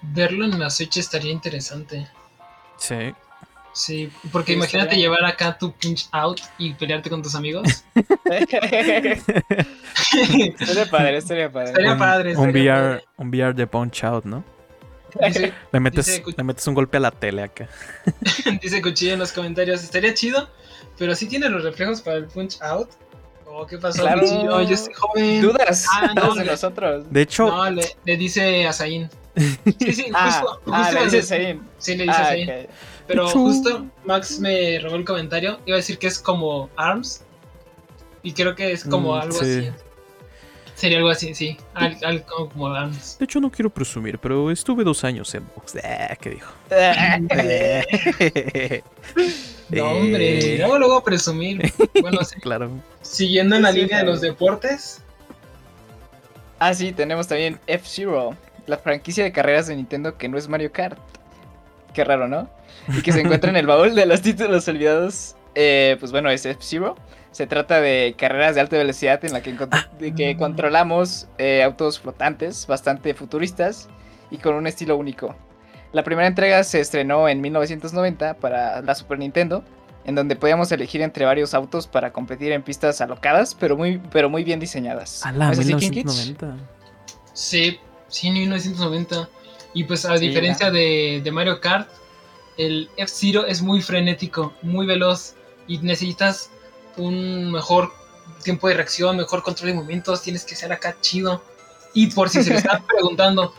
Verlo 0.02 0.44
en 0.44 0.58
la 0.58 0.70
Switch 0.70 0.96
estaría 0.98 1.30
interesante. 1.32 2.08
sí. 2.78 3.14
Sí, 3.72 4.10
porque 4.32 4.50
Sí, 4.50 4.56
imagínate 4.58 4.88
estaría- 4.96 5.04
llevar 5.04 5.24
acá 5.24 5.56
tu 5.56 5.70
Punch 5.72 6.08
Out 6.10 6.40
y 6.58 6.74
pelearte 6.74 7.08
con 7.08 7.22
tus 7.22 7.36
amigos. 7.36 7.84
Estaría 10.58 10.86
padre, 10.90 11.16
estaría 11.18 11.52
padre. 11.52 11.68
Estaría 11.70 11.92
un, 11.92 11.98
padre, 11.98 12.36
un 12.36 12.48
estaría 12.48 12.72
VR, 12.74 12.90
padre. 12.98 13.04
un 13.16 13.28
VR 13.28 13.54
de 13.54 13.66
Punch 13.68 14.04
Out, 14.04 14.24
¿no? 14.24 14.44
Dice, 15.24 15.52
Le 15.72 15.80
metes, 15.80 16.06
Dice 16.06 16.22
le 16.36 16.42
metes 16.44 16.66
un 16.66 16.74
golpe 16.74 16.96
a 16.96 17.00
la 17.00 17.10
tele 17.10 17.42
acá. 17.42 17.68
dice 18.62 18.80
Cuchillo 18.82 19.12
en 19.14 19.18
los 19.20 19.32
comentarios, 19.32 19.82
estaría 19.82 20.14
chido, 20.14 20.48
pero 20.98 21.14
sí 21.14 21.26
tiene 21.26 21.48
los 21.48 21.62
reflejos 21.64 22.00
para 22.00 22.16
el 22.16 22.26
Punch 22.26 22.60
Out. 22.62 22.90
Oh, 23.46 23.66
¿qué 23.66 23.78
pasó, 23.78 24.02
Claro. 24.02 24.20
Cuchillo? 24.22 24.62
Yo 24.62 24.76
soy 24.76 24.94
joven. 24.94 25.42
¿Dudas? 25.42 25.86
Ah, 25.92 26.12
no, 26.14 26.22
¿Dudas 26.22 26.34
de 26.38 26.44
le- 26.44 26.50
nosotros? 26.50 27.04
De 27.12 27.22
hecho, 27.22 27.46
No, 27.48 27.70
le, 27.70 27.84
le 28.04 28.16
dice 28.16 28.66
a 28.66 28.72
Zain. 28.72 29.08
Sí, 29.36 29.92
sí, 29.92 30.06
Ah, 30.12 30.40
justo. 30.42 30.60
ah, 30.72 30.84
justo 30.84 30.98
le 30.98 31.04
dices 31.04 31.28
Zayn. 31.28 31.62
Sí, 31.78 31.96
le 31.96 32.04
dice 32.04 32.16
Ah, 32.18 32.24
Zain. 32.26 32.50
ok. 32.50 32.56
Pero 33.06 33.28
justo 33.28 33.86
Max 34.04 34.38
me 34.40 34.78
robó 34.80 34.96
el 34.96 35.04
comentario. 35.04 35.60
Iba 35.66 35.76
a 35.76 35.78
decir 35.78 35.98
que 35.98 36.08
es 36.08 36.18
como 36.18 36.68
ARMS. 36.76 37.22
Y 38.22 38.32
creo 38.32 38.54
que 38.54 38.72
es 38.72 38.84
como 38.84 39.16
Mm, 39.16 39.20
algo 39.20 39.38
sí. 39.38 39.58
así. 39.58 39.70
Sería 40.74 40.98
algo 40.98 41.10
así, 41.10 41.34
sí. 41.34 41.56
Al- 41.74 41.98
Algo 42.04 42.48
como 42.50 42.66
ARMS. 42.68 43.18
de 43.18 43.24
hecho 43.24 43.40
no 43.40 43.50
quiero 43.50 43.70
presumir, 43.70 44.18
pero 44.18 44.50
estuve 44.50 44.82
dos 44.84 45.04
años 45.04 45.34
en 45.34 45.46
box. 45.54 45.76
Eh, 45.76 46.16
¿Qué 46.20 46.30
dijo? 46.30 46.52
No, 49.70 49.84
hombre. 49.92 50.54
Eh, 50.54 50.58
Luego, 50.58 50.78
luego 50.78 51.04
presumir. 51.04 51.72
Bueno, 52.00 52.24
sí, 52.24 52.36
Claro. 52.40 52.70
siguiendo 53.02 53.56
en 53.56 53.62
la 53.62 53.72
Sí, 53.72 53.78
línea 53.82 53.98
de 53.98 54.02
claro. 54.02 54.10
los 54.12 54.20
deportes. 54.20 55.00
Ah, 56.58 56.74
sí, 56.74 56.92
tenemos 56.92 57.26
también 57.28 57.58
F-Zero, 57.66 58.36
la 58.70 58.78
franquicia 58.78 59.24
de 59.24 59.32
carreras 59.32 59.66
de 59.66 59.76
Nintendo 59.76 60.16
que 60.16 60.28
no 60.28 60.38
es 60.38 60.48
Mario 60.48 60.72
Kart. 60.72 60.98
Qué 61.92 62.04
raro, 62.04 62.28
¿no? 62.28 62.48
Y 62.96 63.02
que 63.02 63.12
se 63.12 63.20
encuentra 63.20 63.50
en 63.50 63.56
el 63.56 63.66
baúl 63.66 63.94
de 63.94 64.06
los 64.06 64.22
títulos 64.22 64.66
olvidados. 64.68 65.36
Eh, 65.54 65.96
pues 65.98 66.12
bueno, 66.12 66.30
es 66.30 66.46
F-Zero. 66.46 66.96
Se 67.32 67.46
trata 67.46 67.80
de 67.80 68.14
carreras 68.16 68.54
de 68.54 68.60
alta 68.60 68.76
velocidad 68.76 69.24
en 69.24 69.32
la 69.32 69.42
que, 69.42 69.56
que 70.16 70.36
controlamos 70.36 71.28
eh, 71.38 71.62
autos 71.62 72.00
flotantes 72.00 72.66
bastante 72.66 73.12
futuristas 73.14 73.88
y 74.30 74.38
con 74.38 74.54
un 74.54 74.66
estilo 74.66 74.96
único. 74.96 75.34
La 75.92 76.04
primera 76.04 76.28
entrega 76.28 76.62
se 76.62 76.80
estrenó 76.80 77.28
en 77.28 77.40
1990 77.40 78.34
para 78.34 78.80
la 78.82 78.94
Super 78.94 79.18
Nintendo, 79.18 79.64
en 80.04 80.14
donde 80.14 80.36
podíamos 80.36 80.70
elegir 80.70 81.02
entre 81.02 81.24
varios 81.24 81.54
autos 81.54 81.88
para 81.88 82.12
competir 82.12 82.52
en 82.52 82.62
pistas 82.62 83.00
alocadas, 83.00 83.56
pero 83.56 83.76
muy, 83.76 84.00
pero 84.12 84.30
muy 84.30 84.44
bien 84.44 84.60
diseñadas. 84.60 85.26
A 85.26 85.32
la 85.32 85.46
¿No 85.46 85.52
es 85.52 85.58
así, 85.58 85.74
King 85.74 85.90
Kids? 85.90 86.26
1990. 86.28 86.80
Sí, 87.32 87.80
sí, 88.10 88.28
en 88.28 88.34
1990. 88.34 89.28
Y 89.72 89.84
pues 89.84 90.04
a 90.04 90.16
Sí, 90.18 90.28
diferencia 90.28 90.70
de, 90.70 91.20
de 91.22 91.30
Mario 91.30 91.60
Kart, 91.60 91.88
el 92.56 92.90
F-Zero 92.96 93.46
es 93.46 93.62
muy 93.62 93.80
frenético, 93.80 94.52
muy 94.62 94.86
veloz. 94.86 95.34
Y 95.66 95.78
necesitas 95.78 96.50
un 96.96 97.52
mejor 97.52 97.92
tiempo 98.42 98.68
de 98.68 98.74
reacción, 98.74 99.16
mejor 99.16 99.42
control 99.42 99.70
de 99.70 99.74
movimientos. 99.74 100.22
Tienes 100.22 100.44
que 100.44 100.54
ser 100.54 100.72
acá 100.72 100.96
chido. 101.00 101.42
Y 101.94 102.08
por 102.08 102.28
si 102.28 102.42
se 102.42 102.50
lo 102.50 102.58
están 102.58 102.84
preguntando, 102.86 103.54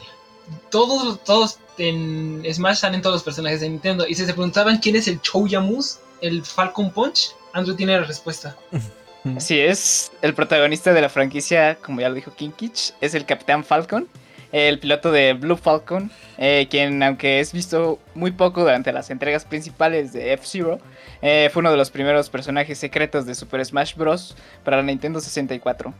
todos, 0.69 1.23
todos 1.23 1.59
en 1.77 2.43
Smash 2.51 2.77
salen 2.77 3.01
todos 3.01 3.15
los 3.15 3.23
personajes 3.23 3.61
de 3.61 3.69
Nintendo. 3.69 4.07
Y 4.07 4.15
si 4.15 4.25
se 4.25 4.33
preguntaban 4.33 4.77
quién 4.77 4.95
es 4.95 5.07
el 5.07 5.21
Chouyamus, 5.21 5.99
el 6.21 6.43
Falcon 6.43 6.91
Punch, 6.91 7.35
Andrew 7.53 7.75
tiene 7.75 7.99
la 7.99 8.05
respuesta. 8.05 8.55
Así 9.37 9.59
es, 9.59 10.11
el 10.23 10.33
protagonista 10.33 10.93
de 10.93 11.01
la 11.01 11.09
franquicia, 11.09 11.75
como 11.75 12.01
ya 12.01 12.09
lo 12.09 12.15
dijo 12.15 12.33
Kinkich, 12.33 12.93
es 13.01 13.13
el 13.13 13.25
Capitán 13.25 13.63
Falcon, 13.63 14.07
el 14.51 14.79
piloto 14.79 15.11
de 15.11 15.33
Blue 15.33 15.55
Falcon, 15.57 16.11
eh, 16.37 16.67
quien 16.69 17.01
aunque 17.03 17.39
es 17.39 17.53
visto 17.53 17.99
muy 18.15 18.31
poco 18.31 18.61
durante 18.61 18.91
las 18.91 19.09
entregas 19.09 19.45
principales 19.45 20.11
de 20.13 20.33
F-Zero, 20.33 20.79
eh, 21.21 21.49
fue 21.53 21.61
uno 21.61 21.71
de 21.71 21.77
los 21.77 21.91
primeros 21.91 22.29
personajes 22.29 22.77
secretos 22.77 23.25
de 23.25 23.35
Super 23.35 23.63
Smash 23.65 23.95
Bros. 23.95 24.35
para 24.63 24.77
la 24.77 24.83
Nintendo 24.83 25.19
64. 25.19 25.93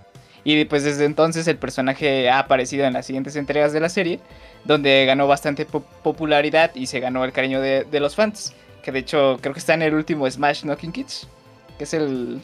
Y 0.44 0.66
pues 0.66 0.84
desde 0.84 1.06
entonces 1.06 1.48
el 1.48 1.58
personaje 1.58 2.30
ha 2.30 2.40
aparecido 2.40 2.86
en 2.86 2.94
las 2.94 3.06
siguientes 3.06 3.36
entregas 3.36 3.74
de 3.74 3.80
la 3.80 3.90
serie, 3.90 4.20
donde 4.66 5.06
ganó 5.06 5.28
bastante 5.28 5.66
po- 5.66 5.84
popularidad 6.04 6.72
y 6.74 6.88
se 6.88 7.00
ganó 7.00 7.24
el 7.24 7.32
cariño 7.32 7.62
de, 7.62 7.84
de 7.84 8.00
los 8.00 8.16
fans. 8.16 8.54
Que 8.82 8.92
de 8.92 9.00
hecho 9.00 9.38
creo 9.40 9.54
que 9.54 9.60
está 9.60 9.76
en 9.76 9.84
el 9.84 9.94
último 9.94 10.30
Smash, 10.30 10.64
¿no, 10.64 10.76
King 10.76 10.90
Kids? 10.92 11.28
Que 11.78 11.84
es 11.84 11.94
el... 11.94 12.42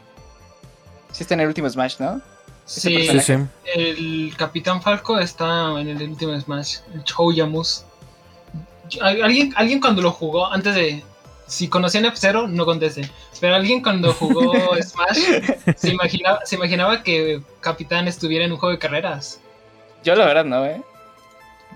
Sí 1.11 1.23
está 1.23 1.33
en 1.33 1.39
el 1.39 1.47
último 1.47 1.67
Smash, 1.67 1.95
¿no? 1.99 2.21
Sí, 2.67 3.07
Sí, 3.07 3.19
sí. 3.21 3.33
el 3.75 4.33
Capitán 4.37 4.81
Falco 4.81 5.17
está 5.19 5.79
en 5.79 5.87
el 5.87 6.03
último 6.09 6.39
Smash, 6.39 6.79
el 6.93 7.03
Chouyamus. 7.03 7.85
Alguien, 9.01 9.53
alguien 9.55 9.79
cuando 9.79 10.01
lo 10.01 10.11
jugó, 10.11 10.51
antes 10.51 10.75
de. 10.75 11.03
Si 11.47 11.69
conocían 11.69 12.03
F0, 12.03 12.49
no 12.49 12.65
conteste. 12.65 13.09
Pero 13.39 13.55
alguien 13.55 13.81
cuando 13.81 14.11
jugó 14.13 14.51
Smash 14.81 15.19
se 15.77 15.89
imaginaba, 15.89 16.41
se 16.45 16.55
imaginaba 16.57 17.03
que 17.03 17.41
Capitán 17.61 18.07
estuviera 18.09 18.43
en 18.43 18.51
un 18.51 18.57
juego 18.57 18.73
de 18.73 18.79
carreras. 18.79 19.39
Yo 20.03 20.13
la 20.15 20.25
verdad 20.25 20.43
no, 20.43 20.65
¿eh? 20.65 20.81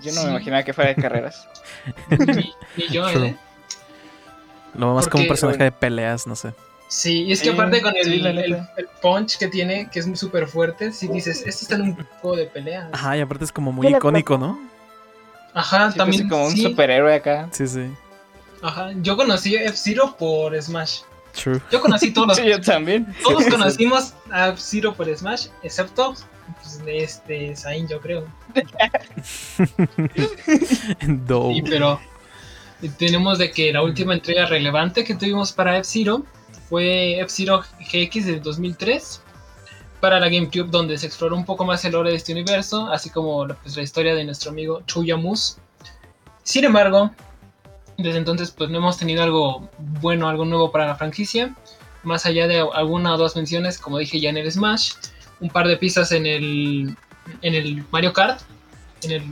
Yo 0.02 0.12
no 0.12 0.20
Sí. 0.20 0.24
me 0.26 0.30
imaginaba 0.32 0.62
que 0.62 0.72
fuera 0.74 0.92
de 0.94 1.00
carreras. 1.00 1.48
Ni, 2.10 2.52
ni 2.76 2.88
yo, 2.88 3.06
True. 3.10 3.28
¿eh? 3.28 3.36
Lo 4.74 4.92
más 4.94 5.04
como 5.08 5.12
Porque- 5.12 5.22
un 5.22 5.28
personaje 5.28 5.64
de 5.64 5.72
peleas, 5.72 6.26
no 6.26 6.36
sé. 6.36 6.52
Sí, 6.92 7.22
y 7.22 7.32
es 7.32 7.40
que 7.40 7.48
Sí, 7.48 7.54
aparte 7.54 7.80
con 7.80 7.96
el, 7.96 8.04
sí, 8.04 8.20
el, 8.22 8.66
punch 9.00 9.38
que 9.38 9.48
tiene, 9.48 9.88
que 9.90 9.98
es 9.98 10.06
muy 10.06 10.18
súper 10.18 10.46
fuerte, 10.46 10.92
si 10.92 11.08
dices, 11.08 11.42
esto 11.46 11.62
está 11.62 11.76
en 11.76 11.80
un 11.80 12.06
juego 12.20 12.36
de 12.36 12.44
peleas. 12.44 12.90
Ajá, 12.92 13.16
y 13.16 13.22
aparte 13.22 13.46
es 13.46 13.50
como 13.50 13.72
muy 13.72 13.86
icónico, 13.86 14.36
¿no? 14.36 14.60
Ajá, 15.54 15.90
Sí, 15.90 15.96
también. 15.96 16.28
pues, 16.28 16.30
como 16.30 16.44
un 16.48 16.52
sí, 16.52 16.64
superhéroe 16.64 17.14
acá. 17.14 17.48
Sí, 17.50 17.66
sí. 17.66 17.90
Ajá, 18.60 18.90
yo 19.00 19.16
conocí 19.16 19.56
F-Zero 19.56 20.14
por 20.18 20.54
Smash. 20.60 21.00
True. 21.32 21.62
Yo 21.70 21.80
conocí 21.80 22.12
todos 22.12 22.28
los 22.28 22.36
Sí, 22.36 22.46
yo 22.46 22.60
también. 22.60 23.06
Todos 23.22 23.46
conocimos 23.46 24.12
a 24.30 24.50
F-Zero 24.50 24.92
por 24.92 25.08
Smash, 25.16 25.46
excepto 25.62 26.14
pues, 26.60 26.84
de 26.84 27.04
este 27.04 27.56
Zayn, 27.56 27.88
yo 27.88 28.02
creo. 28.02 28.26
Do. 31.06 31.52
Sí, 31.54 31.62
pero 31.62 31.98
tenemos 32.98 33.38
de 33.38 33.50
que 33.50 33.72
la 33.72 33.82
última 33.82 34.12
entrega 34.12 34.44
relevante 34.44 35.04
que 35.04 35.14
tuvimos 35.14 35.52
para 35.52 35.78
F-Zero 35.78 36.26
fue 36.72 37.20
F-Zero 37.20 37.62
GX 37.80 38.24
del 38.24 38.40
2003 38.40 39.20
para 40.00 40.18
la 40.18 40.30
GameCube, 40.30 40.70
donde 40.70 40.96
se 40.96 41.06
exploró 41.06 41.36
un 41.36 41.44
poco 41.44 41.66
más 41.66 41.84
el 41.84 41.92
lore 41.92 42.08
de 42.08 42.16
este 42.16 42.32
universo, 42.32 42.90
así 42.90 43.10
como 43.10 43.46
pues, 43.46 43.76
la 43.76 43.82
historia 43.82 44.14
de 44.14 44.24
nuestro 44.24 44.52
amigo 44.52 44.80
Chuyamus. 44.86 45.58
Sin 46.44 46.64
embargo, 46.64 47.10
desde 47.98 48.16
entonces 48.16 48.52
pues 48.52 48.70
no 48.70 48.78
hemos 48.78 48.96
tenido 48.96 49.22
algo 49.22 49.68
bueno, 50.00 50.30
algo 50.30 50.46
nuevo 50.46 50.72
para 50.72 50.86
la 50.86 50.96
franquicia, 50.96 51.54
más 52.04 52.24
allá 52.24 52.48
de 52.48 52.66
alguna 52.72 53.16
o 53.16 53.18
dos 53.18 53.36
menciones, 53.36 53.76
como 53.76 53.98
dije 53.98 54.18
ya 54.18 54.30
en 54.30 54.38
el 54.38 54.50
Smash, 54.50 54.94
un 55.40 55.50
par 55.50 55.68
de 55.68 55.76
pistas 55.76 56.10
en 56.10 56.24
el, 56.24 56.96
en 57.42 57.54
el 57.54 57.84
Mario 57.90 58.14
Kart, 58.14 58.40
en 59.02 59.10
el, 59.10 59.22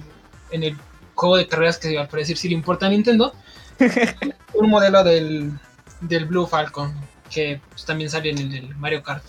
en 0.51 0.63
el 0.63 0.77
juego 1.15 1.39
de 1.39 1.49
carreras 1.49 1.79
que 1.79 1.99
al 1.99 2.07
parecer 2.07 2.37
sí 2.37 2.51
le 2.51 2.55
importa 2.55 2.85
a 2.85 2.91
Nintendo, 2.91 3.33
un 4.53 4.69
modelo 4.69 5.03
del, 5.03 5.59
del 6.03 6.27
Blue 6.27 6.47
Falcon, 6.47 6.95
que 7.31 7.61
pues, 7.71 7.85
también 7.85 8.11
sale 8.11 8.31
en 8.31 8.53
el, 8.53 8.75
Mario 8.77 9.03
Kart. 9.03 9.25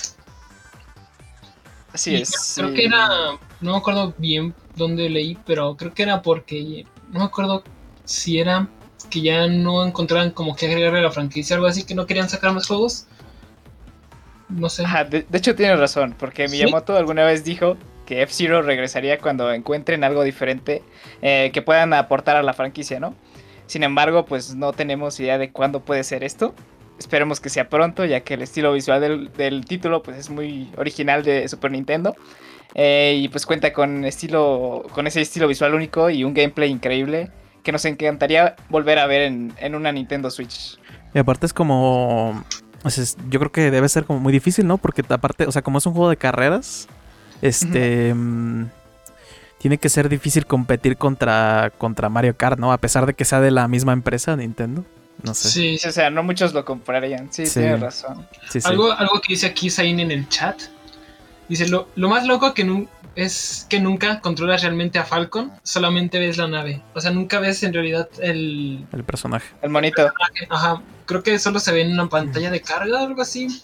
Así 1.94 2.12
Y 2.12 2.22
es. 2.22 2.54
Creo 2.56 2.70
sí. 2.70 2.76
que 2.76 2.86
era, 2.86 3.08
no 3.62 3.72
me 3.72 3.78
acuerdo 3.78 4.14
bien 4.18 4.54
dónde 4.76 5.10
leí, 5.10 5.38
pero 5.46 5.76
creo 5.76 5.94
que 5.94 6.04
era 6.04 6.22
porque, 6.22 6.86
no 7.12 7.20
me 7.20 7.26
acuerdo 7.26 7.64
si 8.06 8.40
era 8.40 8.68
que 9.10 9.22
ya 9.22 9.48
no 9.48 9.86
encontraban 9.86 10.32
como 10.32 10.56
que 10.56 10.68
agregarle 10.68 11.00
a 11.00 11.04
la 11.04 11.12
franquicia, 11.12 11.56
algo 11.56 11.68
así, 11.68 11.84
que 11.84 11.96
no 11.96 12.06
querían 12.06 12.30
sacar 12.30 12.54
más 12.54 12.68
juegos. 12.68 13.08
No 14.50 14.70
sé. 14.70 14.84
Ajá, 14.84 15.04
de, 15.06 15.26
de 15.28 15.38
hecho 15.38 15.56
tienes 15.56 15.80
razón, 15.80 16.16
porque 16.18 16.48
¿Sí? 16.48 16.54
Miyamoto 16.54 16.96
alguna 16.96 17.24
vez 17.24 17.44
dijo 17.44 17.78
que 18.06 18.22
F-Zero 18.24 18.62
regresaría 18.62 19.20
cuando 19.20 19.54
encuentren 19.54 20.04
algo 20.04 20.24
diferente 20.24 20.84
eh, 21.22 21.52
que 21.54 21.62
puedan 21.62 21.94
aportar 21.94 22.36
a 22.36 22.44
la 22.44 22.54
franquicia, 22.54 23.00
¿no? 23.00 23.16
Sin 23.68 23.84
embargo, 23.84 24.26
pues 24.26 24.56
no 24.56 24.74
tenemos 24.74 25.18
idea 25.22 25.38
de 25.38 25.52
cuándo 25.52 25.80
puede 25.80 26.04
ser 26.04 26.26
esto. 26.26 26.54
Esperemos 27.02 27.40
que 27.40 27.50
sea 27.50 27.68
pronto, 27.68 28.06
ya 28.06 28.20
que 28.22 28.36
el 28.36 28.44
estilo 28.44 28.72
visual 28.74 29.02
del, 29.02 29.34
del 29.34 29.66
título 29.66 30.04
pues 30.04 30.18
es 30.18 30.30
muy 30.30 30.70
original 30.78 31.24
de 31.24 31.48
Super 31.48 31.72
Nintendo. 31.72 32.16
Eh, 32.76 33.20
y 33.24 33.28
pues 33.30 33.46
cuenta 33.48 33.74
con 33.74 34.06
estilo. 34.06 34.86
con 34.94 35.08
ese 35.08 35.20
estilo 35.22 35.48
visual 35.48 35.74
único 35.74 36.12
y 36.12 36.24
un 36.24 36.34
gameplay 36.36 36.70
increíble 36.70 37.32
que 37.64 37.72
nos 37.72 37.84
encantaría 37.86 38.56
volver 38.70 39.00
a 39.00 39.08
ver 39.08 39.24
en, 39.24 39.52
en 39.58 39.74
una 39.74 39.92
Nintendo 39.92 40.30
Switch. 40.30 40.78
Y 41.14 41.18
aparte 41.20 41.48
es 41.48 41.54
como. 41.54 42.44
o 42.84 42.90
sea, 42.92 43.04
es- 43.04 43.18
yo 43.30 43.40
creo 43.40 43.52
que 43.52 43.72
debe 43.72 43.90
ser 43.90 44.06
como 44.06 44.20
muy 44.20 44.32
difícil, 44.32 44.68
¿no? 44.68 44.78
Porque 44.78 45.04
aparte, 45.10 45.48
o 45.48 45.52
sea, 45.52 45.64
como 45.64 45.80
es 45.80 45.86
un 45.88 45.94
juego 45.94 46.10
de 46.12 46.18
carreras, 46.18 46.88
este. 47.42 48.14
mm, 48.14 48.68
tiene 49.58 49.78
que 49.78 49.90
ser 49.90 50.08
difícil 50.10 50.46
competir 50.46 50.98
contra, 50.98 51.72
contra 51.78 52.10
Mario 52.10 52.36
Kart, 52.38 52.58
¿no? 52.60 52.72
A 52.72 52.78
pesar 52.78 53.06
de 53.06 53.14
que 53.16 53.26
sea 53.26 53.42
de 53.42 53.52
la 53.52 53.68
misma 53.68 53.94
empresa, 53.94 54.36
Nintendo. 54.36 54.86
No 55.24 55.34
sé. 55.34 55.50
Sí, 55.50 55.88
O 55.88 55.92
sea, 55.92 56.10
no 56.10 56.24
muchos 56.24 56.54
lo 56.54 56.66
comprarían. 56.66 57.32
Sí, 57.32 57.46
Sí. 57.46 57.60
tienes 57.60 57.80
razón. 57.80 58.28
Sí, 58.50 58.62
sí. 58.62 58.68
Algo, 58.68 58.92
algo 58.92 59.22
que 59.22 59.34
dice 59.34 59.48
aquí 59.48 59.70
Zayn 59.70 60.00
en 60.00 60.12
el 60.12 60.28
chat. 60.30 60.60
Dice, 61.48 61.68
lo, 61.68 61.88
lo 61.96 62.10
más 62.10 62.26
loco 62.26 62.54
que 62.54 62.88
es 63.16 63.66
que 63.70 63.80
nunca 63.80 64.22
controlas 64.22 64.62
realmente 64.62 64.98
a 64.98 65.04
Falcon, 65.04 65.52
solamente 65.64 66.18
ves 66.20 66.38
la 66.38 66.48
nave. 66.48 66.82
O 66.94 67.02
sea, 67.02 67.12
nunca 67.12 67.40
ves 67.40 67.62
en 67.64 67.74
realidad 67.74 68.08
el... 68.22 68.86
El 68.94 69.04
personaje. 69.04 69.48
El 69.62 69.70
monito. 69.70 70.12
Ajá, 70.50 70.82
creo 71.06 71.22
que 71.22 71.38
solo 71.40 71.60
se 71.60 71.72
ve 71.74 71.82
en 71.82 71.92
una 71.94 72.08
pantalla 72.08 72.50
de 72.50 72.62
carga 72.62 73.04
o 73.04 73.08
algo 73.08 73.22
así, 73.22 73.62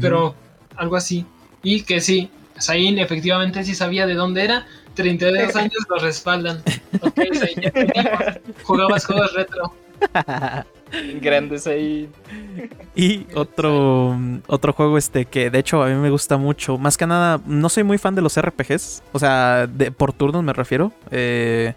pero 0.00 0.34
algo 0.76 0.96
así. 0.96 1.26
Y 1.62 1.82
que 1.82 2.00
sí, 2.00 2.30
Zayn 2.60 2.98
efectivamente 2.98 3.64
sí 3.64 3.74
sabía 3.74 4.06
de 4.06 4.14
dónde 4.14 4.44
era. 4.44 4.66
32 4.94 5.54
años 5.56 5.86
lo 5.88 5.96
respaldan. 5.98 6.62
Ok. 7.00 7.18
Jugabas 8.62 9.06
juegos 9.06 9.32
retro. 9.34 9.74
Grandes 11.20 11.66
ahí. 11.66 12.08
Y 12.94 13.26
otro, 13.34 14.16
otro 14.46 14.72
juego 14.72 14.98
este 14.98 15.24
que 15.26 15.50
de 15.50 15.58
hecho 15.58 15.82
a 15.82 15.88
mí 15.88 15.94
me 15.94 16.10
gusta 16.10 16.36
mucho. 16.36 16.78
Más 16.78 16.96
que 16.96 17.06
nada, 17.06 17.40
no 17.46 17.68
soy 17.68 17.84
muy 17.84 17.98
fan 17.98 18.14
de 18.14 18.22
los 18.22 18.40
RPGs. 18.40 19.02
O 19.12 19.18
sea, 19.18 19.66
de, 19.66 19.90
por 19.90 20.12
turnos 20.12 20.42
me 20.42 20.52
refiero. 20.52 20.92
eh, 21.10 21.74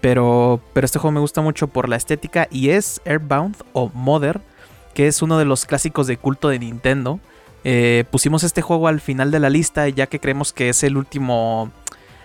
pero, 0.00 0.60
pero 0.72 0.84
este 0.84 0.98
juego 0.98 1.12
me 1.12 1.20
gusta 1.20 1.40
mucho 1.40 1.68
por 1.68 1.88
la 1.88 1.96
estética. 1.96 2.48
Y 2.50 2.70
es 2.70 3.00
Airbound 3.04 3.56
o 3.72 3.90
Mother. 3.94 4.40
Que 4.94 5.08
es 5.08 5.20
uno 5.20 5.36
de 5.38 5.44
los 5.44 5.66
clásicos 5.66 6.06
de 6.06 6.16
culto 6.16 6.48
de 6.48 6.58
Nintendo. 6.58 7.20
Eh, 7.64 8.04
pusimos 8.10 8.44
este 8.44 8.62
juego 8.62 8.88
al 8.88 9.00
final 9.00 9.30
de 9.30 9.40
la 9.40 9.50
lista. 9.50 9.88
Ya 9.88 10.06
que 10.06 10.20
creemos 10.20 10.52
que 10.52 10.68
es 10.68 10.82
el 10.84 10.96
último 10.96 11.70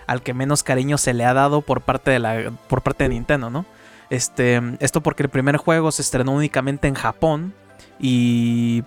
al 0.06 0.22
que 0.22 0.34
menos 0.34 0.62
cariño 0.62 0.98
se 0.98 1.14
le 1.14 1.24
ha 1.24 1.34
dado 1.34 1.60
por 1.62 1.80
parte 1.80 2.10
de 2.10 2.18
la. 2.18 2.52
por 2.68 2.82
parte 2.82 3.04
de 3.04 3.10
Nintendo, 3.10 3.50
¿no? 3.50 3.64
Este, 4.12 4.60
esto 4.80 5.00
porque 5.00 5.22
el 5.22 5.30
primer 5.30 5.56
juego 5.56 5.90
se 5.90 6.02
estrenó 6.02 6.32
únicamente 6.32 6.86
en 6.86 6.92
Japón 6.92 7.54
y 7.98 8.84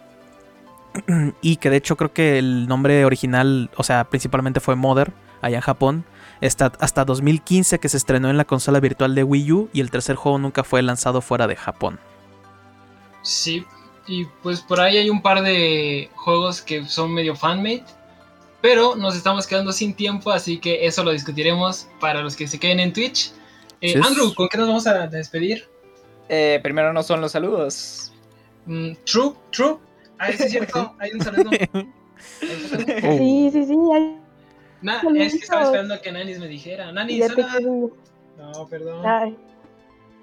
y 1.41 1.55
que 1.55 1.71
de 1.71 1.77
hecho 1.77 1.97
creo 1.97 2.13
que 2.13 2.38
el 2.38 2.67
nombre 2.67 3.05
original, 3.05 3.71
o 3.75 3.81
sea, 3.81 4.03
principalmente 4.03 4.59
fue 4.59 4.75
Mother 4.75 5.13
allá 5.41 5.55
en 5.55 5.63
Japón, 5.63 6.05
hasta, 6.43 6.73
hasta 6.79 7.05
2015 7.05 7.79
que 7.79 7.89
se 7.89 7.97
estrenó 7.97 8.29
en 8.29 8.38
la 8.38 8.45
consola 8.45 8.79
virtual 8.79 9.15
de 9.15 9.23
Wii 9.23 9.51
U 9.51 9.69
y 9.73 9.81
el 9.81 9.89
tercer 9.89 10.15
juego 10.15 10.38
nunca 10.38 10.63
fue 10.63 10.83
lanzado 10.83 11.21
fuera 11.21 11.47
de 11.47 11.55
Japón. 11.55 11.99
Sí, 13.23 13.65
y 14.05 14.25
pues 14.43 14.61
por 14.61 14.79
ahí 14.79 14.97
hay 14.97 15.09
un 15.09 15.23
par 15.23 15.41
de 15.41 16.11
juegos 16.13 16.61
que 16.61 16.85
son 16.85 17.11
medio 17.11 17.35
fanmade, 17.35 17.83
pero 18.61 18.95
nos 18.95 19.15
estamos 19.15 19.47
quedando 19.47 19.73
sin 19.73 19.95
tiempo, 19.95 20.29
así 20.29 20.59
que 20.59 20.85
eso 20.85 21.03
lo 21.03 21.09
discutiremos 21.09 21.88
para 21.99 22.21
los 22.21 22.35
que 22.35 22.47
se 22.47 22.59
queden 22.59 22.79
en 22.79 22.93
Twitch. 22.93 23.31
Eh, 23.81 23.89
Sí, 23.93 23.99
Andrew, 24.03 24.33
¿con 24.33 24.47
qué 24.49 24.57
nos 24.57 24.67
vamos 24.67 24.88
a 24.88 25.07
despedir? 25.07 25.67
Eh, 26.29 26.59
primero 26.63 26.91
no 26.93 27.03
son 27.03 27.21
los 27.21 27.31
saludos. 27.31 28.13
Mm, 28.65 28.93
true, 29.05 29.33
true. 29.51 29.77
Ah, 30.17 30.31
sí 30.31 30.43
es 30.43 30.51
cierto, 30.51 30.95
hay 30.99 31.11
un 31.13 31.21
saludo. 31.21 31.49
Hay. 31.51 31.69
Oh. 33.03 33.17
Sí, 33.17 33.49
sí, 33.51 33.65
sí. 33.65 33.75
ay, 33.93 34.19
Na- 34.81 35.01
Saludos. 35.01 35.25
es 35.27 35.33
que 35.33 35.39
estaba 35.39 35.63
esperando 35.65 36.01
que 36.01 36.11
Nanis 36.11 36.39
me 36.39 36.47
dijera. 36.47 36.91
Nanis, 36.91 37.25
quedé- 37.33 37.91
No, 38.38 38.67
perdón. 38.69 39.05
ay. 39.05 39.38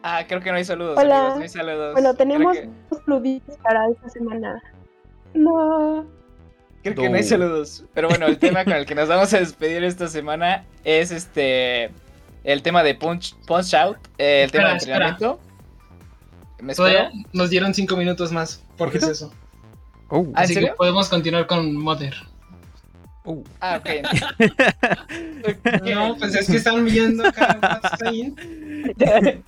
Ah, 0.02 0.24
creo 0.26 0.40
que 0.40 0.50
no 0.50 0.56
hay 0.56 0.64
saludos. 0.64 0.98
Hola. 0.98 1.16
amigos, 1.18 1.36
no 1.36 1.42
hay 1.42 1.48
saludos. 1.48 1.92
Bueno, 1.92 2.14
tenemos 2.14 2.56
que, 2.56 2.68
saluditos 3.04 3.56
para 3.58 3.88
esta 3.88 4.08
semana. 4.08 4.60
No. 5.34 6.04
creo 6.82 6.94
que 6.96 7.08
no 7.08 7.16
hay 7.16 7.22
saludos. 7.22 7.84
Pero 7.94 8.08
bueno, 8.08 8.26
el 8.26 8.38
tema 8.38 8.64
con 8.64 8.72
el 8.72 8.84
que 8.86 8.94
nos 8.96 9.08
vamos 9.08 9.32
a 9.32 9.38
despedir 9.38 9.84
esta 9.84 10.08
semana 10.08 10.64
es 10.84 11.12
este. 11.12 11.90
El 12.44 12.62
tema 12.62 12.82
de 12.82 12.94
Punch, 12.94 13.34
punch 13.46 13.74
Out. 13.74 13.98
eh, 14.18 14.42
el 14.44 14.50
tema 14.50 14.68
de 14.68 14.74
entrenamiento. 14.74 15.40
¿Me 16.60 16.74
nos 17.32 17.50
dieron 17.50 17.74
cinco 17.74 17.96
minutos 17.96 18.30
más, 18.30 18.62
porque 18.76 18.98
es 18.98 19.04
eso. 19.04 19.32
Oh. 20.08 20.26
Ah, 20.34 20.44
¿en 20.44 20.50
Así 20.50 20.54
que 20.54 20.68
podemos 20.76 21.08
continuar 21.08 21.46
con 21.46 21.74
Mother. 21.74 22.14
Uh, 23.24 23.42
Ah, 23.60 23.80
ok. 23.80 23.88
No, 25.94 26.16
pues 26.18 26.34
es 26.34 26.48
que 26.48 26.56
están 26.56 26.84
viendo 26.84 27.26
acá. 27.26 27.58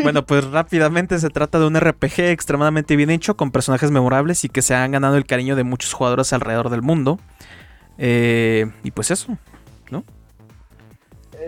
Bueno, 0.00 0.24
pues 0.24 0.44
rápidamente 0.44 1.18
se 1.18 1.30
trata 1.30 1.58
de 1.58 1.66
un 1.66 1.74
RPG 1.74 2.20
extremadamente 2.20 2.94
bien 2.94 3.10
hecho, 3.10 3.36
con 3.36 3.50
personajes 3.50 3.90
memorables 3.90 4.44
y 4.44 4.48
que 4.48 4.62
se 4.62 4.76
han 4.76 4.92
ganado 4.92 5.16
el 5.16 5.26
cariño 5.26 5.56
de 5.56 5.64
muchos 5.64 5.92
jugadores 5.92 6.32
alrededor 6.32 6.70
del 6.70 6.82
mundo. 6.82 7.18
Eh, 7.98 8.70
y 8.84 8.92
pues 8.92 9.10
eso, 9.10 9.36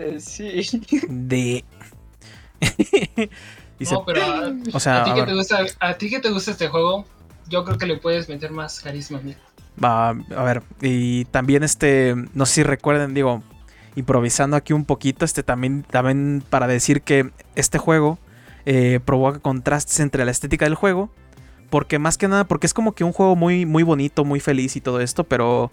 Eh, 0.01 0.19
sí. 0.19 0.81
de... 1.07 1.63
Y 3.79 3.85
se- 3.85 3.95
No, 3.95 4.03
pero 4.05 4.21
a, 4.21 4.53
o 4.73 4.79
sea, 4.79 5.01
a 5.01 5.03
ti 5.05 5.13
que 5.13 5.23
te 5.23 5.33
gusta, 5.33 5.65
a 5.79 5.93
ti 5.95 6.09
que 6.09 6.19
te 6.19 6.29
gusta 6.29 6.51
este 6.51 6.67
juego, 6.67 7.05
yo 7.47 7.63
creo 7.65 7.77
que 7.79 7.87
le 7.87 7.97
puedes 7.97 8.29
meter 8.29 8.51
más 8.51 8.79
carisma, 8.79 9.17
amigo. 9.17 9.39
va, 9.83 10.09
a 10.09 10.43
ver, 10.43 10.61
y 10.81 11.25
también 11.25 11.63
este, 11.63 12.13
no 12.35 12.45
sé 12.45 12.53
si 12.53 12.63
recuerden, 12.63 13.15
digo, 13.15 13.41
improvisando 13.95 14.55
aquí 14.55 14.73
un 14.73 14.85
poquito, 14.85 15.25
este 15.25 15.41
también, 15.41 15.81
también 15.89 16.43
para 16.47 16.67
decir 16.67 17.01
que 17.01 17.31
este 17.55 17.79
juego 17.79 18.19
eh, 18.67 18.99
provoca 19.03 19.39
contrastes 19.39 19.99
entre 19.99 20.25
la 20.25 20.31
estética 20.31 20.65
del 20.65 20.75
juego, 20.75 21.09
porque 21.71 21.97
más 21.97 22.19
que 22.19 22.27
nada, 22.27 22.43
porque 22.43 22.67
es 22.67 22.75
como 22.75 22.91
que 22.93 23.03
un 23.03 23.13
juego 23.13 23.35
muy, 23.35 23.65
muy 23.65 23.81
bonito, 23.81 24.25
muy 24.25 24.39
feliz 24.39 24.75
y 24.75 24.81
todo 24.81 24.99
esto, 25.01 25.23
pero, 25.23 25.71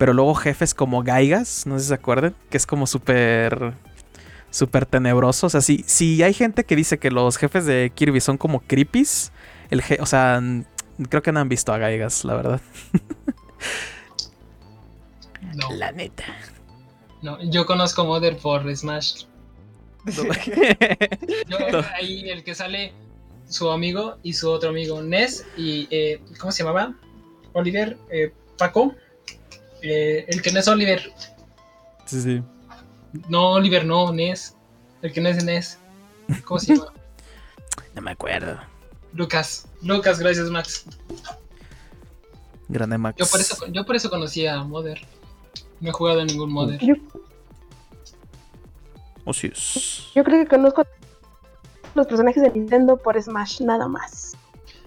pero 0.00 0.14
luego 0.14 0.34
jefes 0.34 0.72
como 0.72 1.02
Gaigas, 1.02 1.66
no 1.66 1.76
sé 1.76 1.82
si 1.82 1.88
se 1.88 1.94
acuerdan, 1.94 2.34
que 2.48 2.56
es 2.56 2.64
como 2.64 2.86
súper, 2.86 3.74
súper 4.50 4.86
tenebroso, 4.86 5.46
o 5.48 5.50
sea, 5.50 5.60
si, 5.60 5.84
si 5.86 6.22
hay 6.22 6.32
gente 6.32 6.64
que 6.64 6.74
dice 6.74 6.98
que 6.98 7.10
los 7.10 7.36
jefes 7.36 7.66
de 7.66 7.92
Kirby 7.94 8.22
son 8.22 8.38
como 8.38 8.60
creepies, 8.60 9.30
el 9.68 9.82
je- 9.82 10.00
o 10.00 10.06
sea, 10.06 10.40
creo 11.10 11.22
que 11.22 11.32
no 11.32 11.40
han 11.40 11.50
visto 11.50 11.74
a 11.74 11.76
Gaigas, 11.76 12.24
la 12.24 12.34
verdad. 12.34 12.60
No, 15.54 15.70
La 15.76 15.92
neta. 15.92 16.24
no, 17.22 17.38
yo 17.42 17.66
conozco 17.66 18.04
Mother 18.06 18.38
por 18.38 18.74
Smash. 18.74 19.24
Yo, 21.48 21.58
No. 21.72 21.84
ahí 21.94 22.30
el 22.30 22.42
que 22.42 22.54
sale 22.54 22.94
su 23.46 23.68
amigo 23.70 24.16
y 24.22 24.32
su 24.32 24.48
otro 24.50 24.70
amigo 24.70 25.02
Ness 25.02 25.44
y 25.58 25.86
eh, 25.90 26.22
¿cómo 26.38 26.52
se 26.52 26.62
llamaba? 26.64 26.94
Oliver, 27.52 27.98
eh, 28.10 28.32
Paco. 28.56 28.94
Eh, 29.82 30.24
el 30.28 30.42
que 30.42 30.52
no 30.52 30.60
es 30.60 30.68
Oliver, 30.68 31.12
sí, 32.04 32.20
sí. 32.20 32.42
no 33.28 33.52
Oliver, 33.52 33.84
no 33.84 34.12
Ness. 34.12 34.54
El 35.02 35.12
que 35.12 35.20
no 35.20 35.28
es 35.30 35.42
Ness. 35.44 35.78
¿Cómo 36.44 36.60
se 36.60 36.74
llama? 36.76 36.92
No 37.94 38.02
me 38.02 38.12
acuerdo. 38.12 38.56
Lucas. 39.14 39.66
Lucas, 39.82 40.20
gracias 40.20 40.48
Max. 40.50 40.84
Grande 42.68 42.98
Max. 42.98 43.16
Yo 43.18 43.26
por 43.26 43.40
eso, 43.40 43.66
yo 43.66 43.84
por 43.84 43.96
eso 43.96 44.08
conocí 44.10 44.46
a 44.46 44.62
Mother. 44.62 45.00
No 45.80 45.90
he 45.90 45.92
jugado 45.92 46.20
a 46.20 46.24
ningún 46.24 46.52
Mother. 46.52 46.78
Yo, 46.80 46.94
Oh, 49.24 49.32
sí 49.32 49.48
es. 49.48 50.04
yo 50.14 50.24
creo 50.24 50.42
que 50.44 50.48
conozco 50.48 50.84
los 51.94 52.06
personajes 52.06 52.42
de 52.42 52.50
Nintendo 52.50 52.96
por 52.96 53.20
Smash, 53.20 53.60
nada 53.60 53.86
más. 53.88 54.32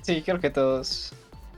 Sí, 0.01 0.21
creo 0.21 0.39
que 0.39 0.49
todos. 0.49 1.13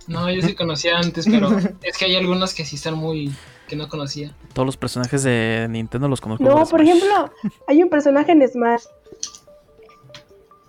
No, 0.08 0.30
yo 0.32 0.41
sí 0.41 0.54
conocía 0.54 0.98
antes, 0.98 1.26
pero 1.26 1.50
es 1.84 1.98
que 1.98 2.06
hay 2.06 2.15
algunos 2.15 2.54
que 2.54 2.65
sí 2.65 2.76
están 2.76 2.96
muy. 2.96 3.34
que 3.68 3.76
no 3.76 3.88
conocía. 3.89 4.36
Todos 4.54 4.65
los 4.65 4.78
personajes 4.78 5.24
de 5.24 5.68
Nintendo 5.70 6.08
los 6.08 6.22
conozco. 6.22 6.44
No, 6.44 6.56
por 6.56 6.68
Smash. 6.68 6.82
ejemplo, 6.82 7.32
hay 7.68 7.82
un 7.84 7.89
personaje 7.89 8.32
en 8.32 8.48
Smash. 8.48 8.84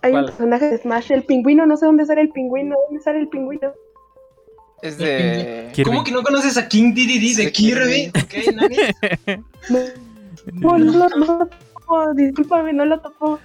Hay 0.03 0.13
¿Cuál? 0.13 0.25
un 0.25 0.31
personaje 0.31 0.67
de 0.71 0.79
Smash, 0.79 1.11
el 1.13 1.25
pingüino, 1.25 1.67
no 1.67 1.77
sé 1.77 1.87
dónde 1.87 2.07
sale 2.07 2.21
el 2.23 2.31
pingüino, 2.31 2.77
¿dónde 2.89 3.03
sale 3.03 3.19
el 3.21 3.29
pingüino? 3.29 3.73
Es 4.83 4.99
de. 4.99 5.73
¿Cómo 5.85 6.05
que 6.05 6.13
no 6.13 6.23
conoces 6.23 6.57
a 6.57 6.69
King 6.69 6.93
Dedede 6.95 7.35
de 7.35 7.47
Sí, 7.47 7.53
Kirby? 7.53 8.13
Kirby. 8.13 8.47
Ok, 8.49 8.55
Nani. 8.55 8.77
No, 10.53 10.79
no, 10.79 11.09
no 11.09 11.09
lo 11.09 11.47
topo, 11.49 12.15
discúlpame, 12.15 12.73
no 12.73 12.85
lo 12.85 13.01
topo. 13.01 13.41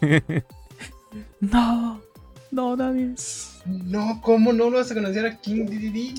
No, 1.40 2.00
no, 2.52 2.76
nadie. 2.76 3.14
No, 3.66 4.20
¿cómo 4.22 4.52
no 4.52 4.70
lo 4.70 4.78
vas 4.78 4.90
a 4.90 4.94
conocer 4.94 5.26
a 5.26 5.36
King 5.38 5.66
Dedede? 5.66 6.14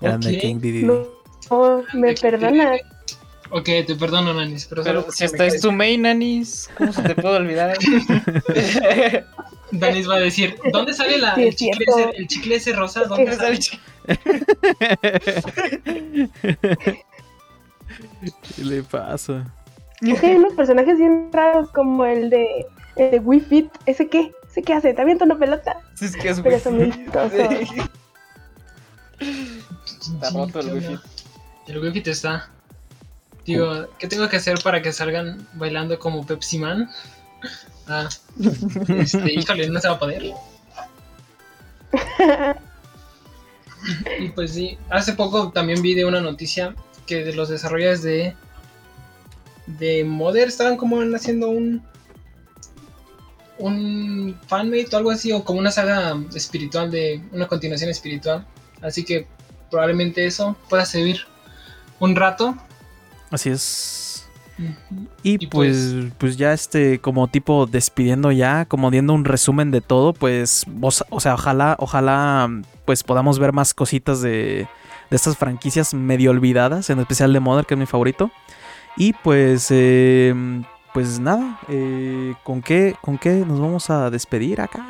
Grande. 0.00 0.38
King 0.38 0.60
Diddy. 0.60 0.82
No, 0.84 1.06
no, 1.50 1.84
me 1.94 2.14
perdonas. 2.14 2.80
Ok, 3.52 3.64
te 3.64 3.96
perdono, 3.96 4.32
Nanis, 4.32 4.66
pero, 4.66 5.10
si 5.10 5.24
hasta 5.24 5.46
es 5.46 5.60
tu 5.60 5.72
main, 5.72 6.06
Anis, 6.06 6.70
¿cómo 6.78 6.92
se 6.92 7.02
te 7.02 7.16
puede 7.16 7.36
olvidar? 7.36 7.76
Danis 9.72 10.08
va 10.08 10.14
a 10.16 10.20
decir, 10.20 10.56
¿dónde 10.72 10.94
sale 10.94 11.18
la, 11.18 11.34
Sí, 11.34 11.42
el, 11.42 11.56
chicle 11.56 11.84
ese, 11.88 12.10
el 12.16 12.28
chicle 12.28 12.54
ese 12.56 12.72
rosa? 12.72 13.04
¿Dónde 13.04 13.34
sale? 13.34 13.58
¿Qué 18.56 18.64
le 18.64 18.82
pasa? 18.84 19.52
Es 20.00 20.20
que 20.20 20.26
hay 20.28 20.36
unos 20.36 20.54
personajes 20.54 20.98
bien 20.98 21.30
raros 21.32 21.70
como 21.70 22.04
el 22.04 22.30
de, 22.30 22.66
el 22.96 23.10
de 23.10 23.18
Wii 23.18 23.40
Fit. 23.40 23.68
¿Ese 23.86 24.08
qué? 24.08 24.32
¿Ese 24.50 24.62
qué 24.62 24.72
hace? 24.74 24.94
¿Te 24.94 25.02
avienta 25.02 25.24
una 25.24 25.38
pelota? 25.38 25.80
Sí, 25.94 26.06
es 26.06 26.16
que 26.16 26.28
es 26.28 26.40
Pero 26.40 26.56
wifi. 26.56 26.64
son 26.64 26.76
muy 26.76 26.90
chistosos. 26.90 27.32
Está 30.00 30.30
roto 30.30 30.60
el 30.60 30.66
¿qué 30.66 30.72
wifi. 30.72 30.98
El 31.68 31.78
wifi 31.78 32.00
te 32.00 32.10
está. 32.10 32.50
Digo, 33.46 33.88
¿qué 33.98 34.06
tengo 34.08 34.28
que 34.28 34.36
hacer 34.36 34.58
para 34.62 34.82
que 34.82 34.92
salgan 34.92 35.46
bailando 35.54 35.98
como 35.98 36.26
Pepsi 36.26 36.58
Man? 36.58 36.90
Ah, 37.86 38.08
este, 38.88 39.32
híjole, 39.34 39.68
no 39.70 39.80
se 39.80 39.88
va 39.88 39.94
a 39.94 39.98
poder. 39.98 40.32
Y 44.18 44.28
pues 44.30 44.52
sí, 44.52 44.78
hace 44.90 45.14
poco 45.14 45.50
también 45.50 45.80
vi 45.80 45.94
de 45.94 46.04
una 46.04 46.20
noticia 46.20 46.74
que 47.06 47.24
de 47.24 47.34
los 47.34 47.48
desarrolladores 47.48 48.02
de 48.02 48.36
de 49.66 50.04
Mother 50.04 50.48
estaban 50.48 50.76
como 50.76 51.00
haciendo 51.14 51.48
un 51.48 51.82
un 53.60 54.36
fanmate 54.48 54.88
o 54.92 54.96
algo 54.96 55.10
así 55.10 55.32
o 55.32 55.44
como 55.44 55.58
una 55.60 55.70
saga 55.70 56.16
espiritual 56.34 56.90
de 56.90 57.22
una 57.32 57.46
continuación 57.46 57.90
espiritual, 57.90 58.46
así 58.82 59.04
que 59.04 59.26
probablemente 59.70 60.26
eso 60.26 60.56
pueda 60.68 60.84
servir 60.84 61.20
un 62.00 62.16
rato. 62.16 62.56
Así 63.30 63.50
es. 63.50 64.26
Y, 65.22 65.44
Y 65.44 65.46
pues, 65.46 65.94
pues 66.18 66.36
ya 66.36 66.52
este, 66.52 66.98
como 66.98 67.28
tipo 67.28 67.66
despidiendo 67.66 68.30
ya, 68.32 68.64
como 68.66 68.90
viendo 68.90 69.14
un 69.14 69.24
resumen 69.24 69.70
de 69.70 69.80
todo, 69.80 70.12
pues, 70.12 70.64
vos- 70.66 71.04
o 71.08 71.20
sea, 71.20 71.34
ojalá, 71.34 71.76
ojalá, 71.78 72.50
pues 72.84 73.02
podamos 73.02 73.38
ver 73.38 73.52
más 73.52 73.72
cositas 73.72 74.20
de, 74.20 74.68
de 75.10 75.16
estas 75.16 75.36
franquicias 75.38 75.94
medio 75.94 76.30
olvidadas, 76.30 76.90
en 76.90 76.98
especial 76.98 77.32
de 77.32 77.40
Mother, 77.40 77.64
que 77.64 77.74
es 77.74 77.80
mi 77.80 77.86
favorito. 77.86 78.30
Y 78.98 79.14
pues, 79.14 79.68
eh, 79.70 80.34
pues 80.92 81.18
nada, 81.20 81.60
eh, 81.68 82.34
¿con 82.44 82.62
qué, 82.62 82.96
con 83.00 83.18
qué 83.18 83.30
nos 83.46 83.60
vamos 83.60 83.90
a 83.90 84.10
despedir 84.10 84.60
acá? 84.60 84.84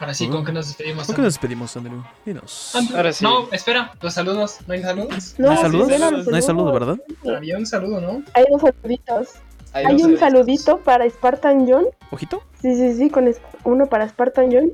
Ahora 0.00 0.14
sí, 0.14 0.28
¿con 0.28 0.44
qué 0.44 0.52
nos 0.52 0.66
despedimos? 0.66 1.06
¿Con 1.06 1.14
qué 1.14 1.22
nos 1.22 1.34
despedimos, 1.34 1.76
Andrew? 1.76 2.02
Dinos. 2.26 2.72
Andrew? 2.74 2.96
Ahora 2.96 3.12
sí. 3.12 3.24
No, 3.24 3.48
espera, 3.52 3.92
los 4.00 4.14
saludos. 4.14 4.58
¿No 4.66 4.74
hay 4.74 4.82
saludos? 4.82 5.34
¿No 5.38 5.50
hay 5.50 5.56
sí, 5.56 5.62
saludos? 5.62 6.00
los 6.00 6.26
No 6.26 6.36
hay 6.36 6.42
saludos, 6.42 6.72
¿verdad? 6.72 6.98
Había 7.36 7.56
un 7.58 7.66
saludo, 7.66 8.00
¿no? 8.00 8.22
Hay 8.34 8.44
dos 8.50 8.62
saluditos. 8.62 9.28
Hay 9.74 9.84
Hay 9.86 9.92
dos 9.96 10.02
un 10.10 10.18
saluditos. 10.18 10.64
saludito 10.64 10.78
para 10.84 11.08
Spartan 11.08 11.66
John. 11.68 11.86
¿Ojito? 12.10 12.42
Sí, 12.60 12.74
sí, 12.74 12.94
sí, 12.94 13.10
con 13.10 13.32
uno 13.64 13.86
para 13.86 14.08
Spartan 14.08 14.48
John. 14.50 14.70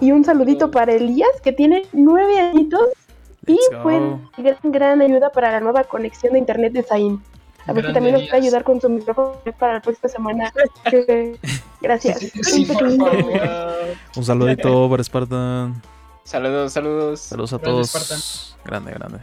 Y 0.00 0.12
un 0.12 0.24
saludito 0.24 0.66
Oh. 0.66 0.70
para 0.70 0.92
Elías, 0.92 1.30
que 1.42 1.52
tiene 1.52 1.84
nueve 1.92 2.38
añitos 2.38 2.82
y 3.46 3.58
fue 3.82 3.98
gran, 4.36 4.58
gran 4.64 5.00
ayuda 5.00 5.30
para 5.30 5.52
la 5.52 5.60
nueva 5.60 5.84
conexión 5.84 6.34
de 6.34 6.38
internet 6.40 6.74
de 6.74 6.82
Zain. 6.82 7.22
A 7.66 7.72
ver 7.72 7.86
si 7.86 7.92
también 7.92 8.14
nos 8.14 8.28
puede 8.28 8.42
ayudar 8.42 8.64
con 8.64 8.80
su 8.80 8.88
micrófono 8.88 9.38
para 9.58 9.74
la 9.74 9.80
próxima 9.80 10.08
semana. 10.08 10.52
Gracias. 11.80 12.18
Sí, 12.20 12.42
sí. 12.42 12.68
Un 14.16 14.24
saludito 14.24 14.88
para 14.88 15.02
Spartan. 15.02 15.82
Saludos, 16.24 16.72
saludos. 16.72 17.20
Saludos 17.20 17.52
a 17.52 17.58
Grande 17.58 17.70
todos. 17.70 17.90
Spartan. 17.90 18.18
Grande, 18.64 18.92
grande. 18.92 19.18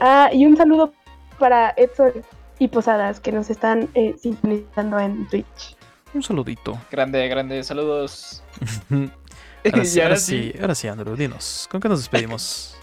Ah, 0.00 0.30
y 0.32 0.46
un 0.46 0.56
saludo 0.56 0.92
para 1.38 1.74
Edson 1.76 2.12
y 2.58 2.68
Posadas, 2.68 3.20
que 3.20 3.32
nos 3.32 3.50
están 3.50 3.88
eh, 3.94 4.14
sintonizando 4.18 4.98
en 4.98 5.26
Twitch. 5.28 5.76
Un 6.14 6.22
saludito. 6.22 6.78
Grande, 6.90 7.26
grande, 7.28 7.62
saludos. 7.64 8.42
Ahora 9.72 9.84
sí, 9.86 10.00
ahora 10.00 10.16
sí, 10.16 10.54
ahora 10.60 10.74
sí, 10.74 10.88
Andrew, 10.88 11.16
dinos. 11.16 11.66
¿Con 11.70 11.80
qué 11.80 11.88
nos 11.88 12.00
despedimos? 12.00 12.76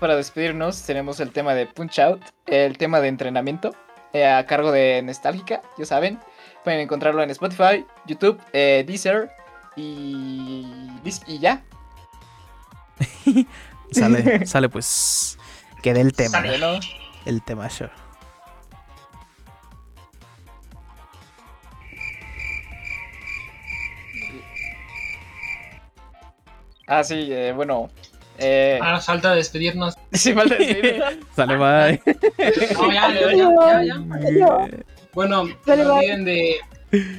Para 0.00 0.16
despedirnos 0.16 0.82
tenemos 0.82 1.18
el 1.18 1.30
tema 1.30 1.54
de 1.54 1.66
Punch 1.66 1.98
Out, 1.98 2.20
el 2.44 2.76
tema 2.76 3.00
de 3.00 3.08
entrenamiento, 3.08 3.74
eh, 4.14 4.26
a 4.26 4.46
cargo 4.46 4.72
de 4.72 5.02
Nostálgica, 5.02 5.60
ya 5.76 5.84
saben. 5.84 6.18
Pueden 6.62 6.80
encontrarlo 6.80 7.22
en 7.22 7.30
Spotify, 7.30 7.84
YouTube, 8.06 8.40
eh, 8.52 8.84
Deezer 8.86 9.30
y, 9.76 10.66
y 11.26 11.38
ya. 11.38 11.62
Sale, 13.90 14.46
sale 14.46 14.68
pues. 14.68 15.38
Queda 15.82 16.00
el 16.00 16.12
tema. 16.12 16.38
Sale. 16.38 16.80
El 17.26 17.42
tema 17.42 17.68
show. 17.68 17.88
ah 26.86 27.02
sí, 27.02 27.28
eh, 27.30 27.52
bueno, 27.52 27.90
Eh, 28.38 28.78
Ahora 28.82 29.00
falta 29.00 29.34
despedirnos. 29.34 29.94
sí, 30.12 30.32
falta 30.32 30.54
despedirnos. 30.56 31.14
Sale, 31.36 31.56
bye. 31.56 32.02
No, 32.74 32.92
ya, 32.92 33.12
ya, 33.12 33.32
ya, 33.32 33.82
ya, 33.84 34.30
ya. 34.38 34.68
Bueno, 35.12 35.44
Dale, 35.66 35.84
no 35.84 35.94
bye. 35.94 35.98
olviden 35.98 36.24
de 36.24 36.56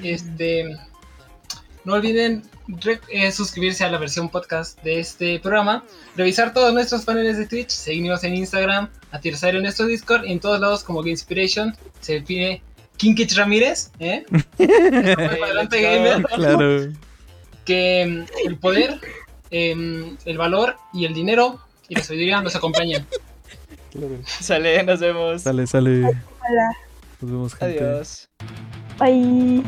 este 0.04 0.75
no 1.86 1.93
olviden 1.93 2.43
re- 2.67 2.99
eh, 3.10 3.32
suscribirse 3.32 3.84
a 3.84 3.89
la 3.91 3.97
versión 3.99 4.30
podcast 4.30 4.82
de 4.84 4.99
este 4.99 5.39
programa, 5.39 5.84
revisar 6.15 6.51
todos 6.54 6.73
nuestros 6.73 7.04
paneles 7.06 7.38
de 7.38 7.45
Twitch, 7.45 7.69
seguirnos 7.69 8.23
en 8.23 8.36
Instagram, 8.36 8.89
a 9.12 9.19
Tirsario 9.19 9.58
en 9.60 9.63
nuestro 9.63 9.86
Discord 9.86 10.25
y 10.25 10.32
en 10.32 10.39
todos 10.39 10.60
lados 10.60 10.84
como 10.84 11.06
Inspiration 11.06 11.75
se 12.01 12.21
pide 12.21 12.62
Kinkich 12.97 13.36
Ramírez, 13.36 13.91
¿eh? 13.99 14.23
Adelante, 14.60 15.82
gamer. 15.82 16.23
Claro. 16.23 16.88
que 17.65 18.01
el 18.45 18.58
poder, 18.60 18.99
em, 19.51 20.17
el 20.25 20.38
valor 20.38 20.75
y 20.93 21.05
el 21.05 21.13
dinero 21.13 21.60
y 21.88 21.95
la 21.95 22.03
sabiduría 22.03 22.41
nos 22.41 22.55
acompañan. 22.55 23.05
Sale, 24.25 24.84
nos 24.84 24.99
vemos. 24.99 25.43
Sale, 25.43 25.67
sale. 25.67 26.03
Hola. 26.03 26.77
Nos 27.21 27.31
vemos, 27.31 27.55
gente. 27.55 27.79
Adiós. 27.79 28.29
Bye. 28.99 29.63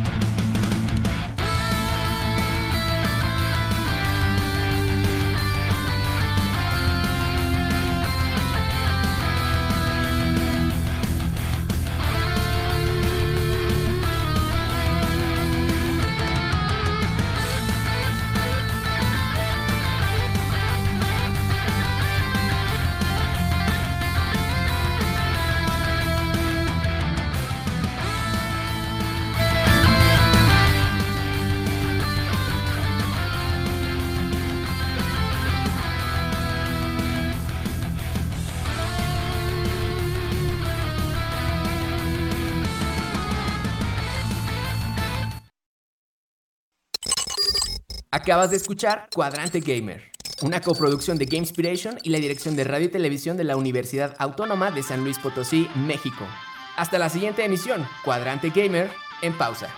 Acabas 48.27 48.51
de 48.51 48.57
escuchar 48.57 49.07
Cuadrante 49.15 49.61
Gamer, 49.61 50.03
una 50.41 50.59
coproducción 50.59 51.17
de 51.17 51.27
Gamespiration 51.27 51.97
y 52.03 52.09
la 52.09 52.17
dirección 52.17 52.57
de 52.57 52.65
radio 52.65 52.87
y 52.87 52.89
televisión 52.89 53.37
de 53.37 53.45
la 53.45 53.55
Universidad 53.55 54.17
Autónoma 54.19 54.69
de 54.69 54.83
San 54.83 55.01
Luis 55.05 55.17
Potosí, 55.17 55.69
México. 55.75 56.25
Hasta 56.75 56.99
la 56.99 57.07
siguiente 57.07 57.45
emisión, 57.45 57.87
Cuadrante 58.03 58.49
Gamer, 58.49 58.91
en 59.21 59.31
pausa. 59.37 59.69